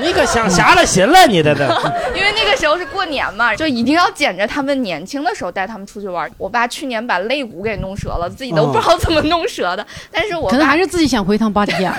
[0.00, 1.64] 你可想瞎了心了，你这都。
[2.14, 6.30] 因为那个时候是过年嘛，就一定要捡着他们年轻的时候带他们出去玩。
[6.38, 9.86] 我爸去年把肋骨给弄折了，自己都不知道怎么弄折的。
[10.10, 11.94] 但是我爸可能还是自己想回趟芭提雅。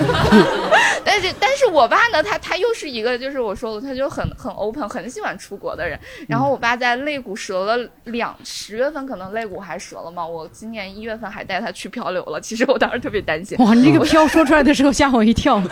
[1.04, 5.98] 但是但是我爸呢，他他又是一个就是我说了，他就很很 open，很喜欢出国的人。
[6.28, 10.26] 然后我爸在肋骨折了两十月份，可能肋骨还折了嘛。
[10.26, 12.40] 我今年一月份还带他去漂流了。
[12.40, 13.58] 其实我当时特别担心。
[13.58, 15.60] 哇，你这个 漂说出来的时候吓我一跳。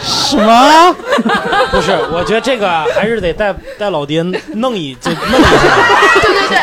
[0.00, 0.94] 什么？
[1.70, 4.22] 不是，我觉得这个还是得带带老爹
[4.54, 5.50] 弄一就弄一下，
[6.22, 6.58] 对对对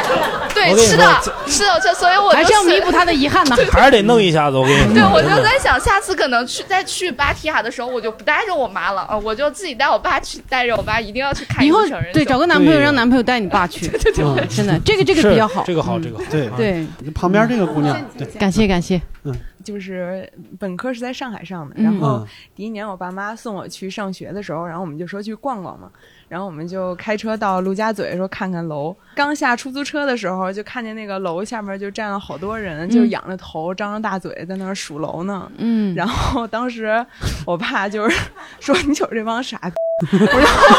[0.54, 3.56] 对，是的，是的，这所以我就还是要弥补他的遗憾呢。
[3.72, 4.58] 还是得弄一下子。
[4.58, 11.82] 我跟你说，对，我就在想，下次可能去再去芭提雅的时候，我就不带着我妈了啊，我就自己带我爸去，带着我爸一定要去看一以后
[12.14, 13.88] 对找个男朋友，让男朋友带你爸去。
[13.88, 15.64] 对对对，真的，这个这个比较好。
[15.66, 16.24] 这个好，嗯这个好。
[16.30, 19.01] 对对，旁边这个姑娘，对，感谢感谢。
[19.26, 19.34] 嗯，
[19.64, 21.84] 就是本科是在上海上的，嗯。
[21.84, 22.28] 然后嗯。
[22.53, 25.91] 第一年我爸妈送我去上学的时候，然后我们就说去逛逛嘛，
[26.34, 28.95] 然后我们就开车到陆家嘴说看看楼。
[29.13, 35.47] 刚下出租车的时候，就看见那个楼下面就站了好多人，就仰着头、张着大嘴在那儿数楼呢。
[35.57, 37.05] 嗯，然后当时
[37.45, 38.19] 我爸就是
[38.59, 39.75] 说：“你瞅这帮傻逼。”
[40.17, 40.75] 然后，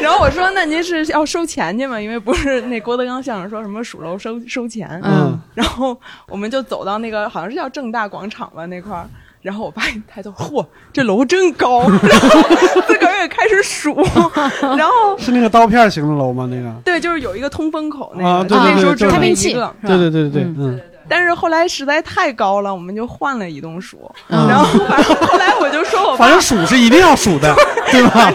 [0.00, 2.00] 然后我说：“那您是要收钱去吗？
[2.00, 5.96] 因为不是那郭德纲相声说什么数楼收收钱。”嗯，然后
[6.26, 9.08] 我们就走到那个好像是叫正大广场吧那块儿，
[9.40, 12.42] 然后我爸一抬头，嚯，这楼真高， 然后
[12.86, 13.94] 自个儿也开始数，
[14.76, 16.48] 然后是那个刀片型的楼吗？
[16.50, 16.70] 那个？
[16.84, 24.48] 对，就是有一个通风口那个，啊，对就那时候只有那一个，对对对对对，嗯，但是后来实在太高了，我们就换了一栋数，嗯。
[24.48, 27.54] 然后反正后来我就说我爸反正数是一定要数的，
[27.92, 28.32] 对吧？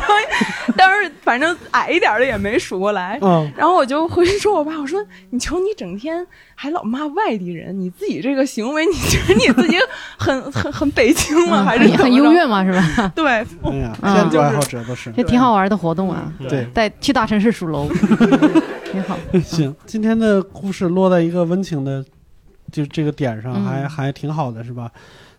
[0.75, 3.17] 但是反正矮一点的也没数过来。
[3.21, 9.77] 嗯然后我就回去说我爸，我说你瞅你整天还老骂外地人，你自己这个行为，你觉得你自己
[10.17, 11.63] 很很很北京吗？
[11.63, 13.11] 还是嗯很优越吗，是吧？
[13.15, 16.31] 对，哎呀，爱好者都是这挺好玩的活动啊。
[16.49, 17.87] 对带去大城市数楼，
[18.91, 19.17] 挺好。
[19.43, 22.03] 行，今天的故事落在一个温情的，
[22.71, 24.89] 就这个点上，嗯还还挺好的，是吧？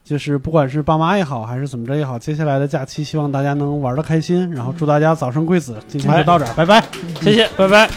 [0.05, 5.77] 就是不管是爸妈也好，还是怎么着也好，接下来的假期希望大家能玩的开心，然后祝大家早生贵子。
[5.89, 6.85] 今天就到这儿，拜拜，
[7.23, 7.89] 谢谢，拜拜。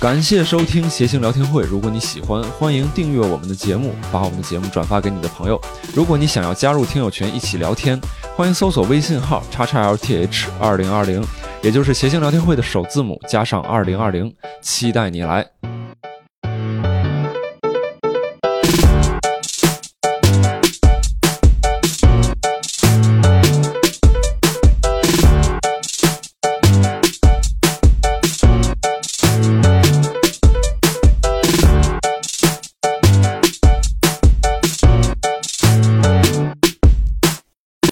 [0.00, 1.62] 感谢收听谐星聊天会。
[1.62, 5.60] 如果你喜欢，欢迎订阅我们的节目，把我们的节目转发给你的朋友。
[5.94, 8.00] 如果你想要加入听友群一起聊天，
[8.34, 11.22] 欢迎搜索微信号叉叉 LTH 二零二零，
[11.62, 15.81] 也就是谐星聊天会的首字母加上二零二零，期待你来。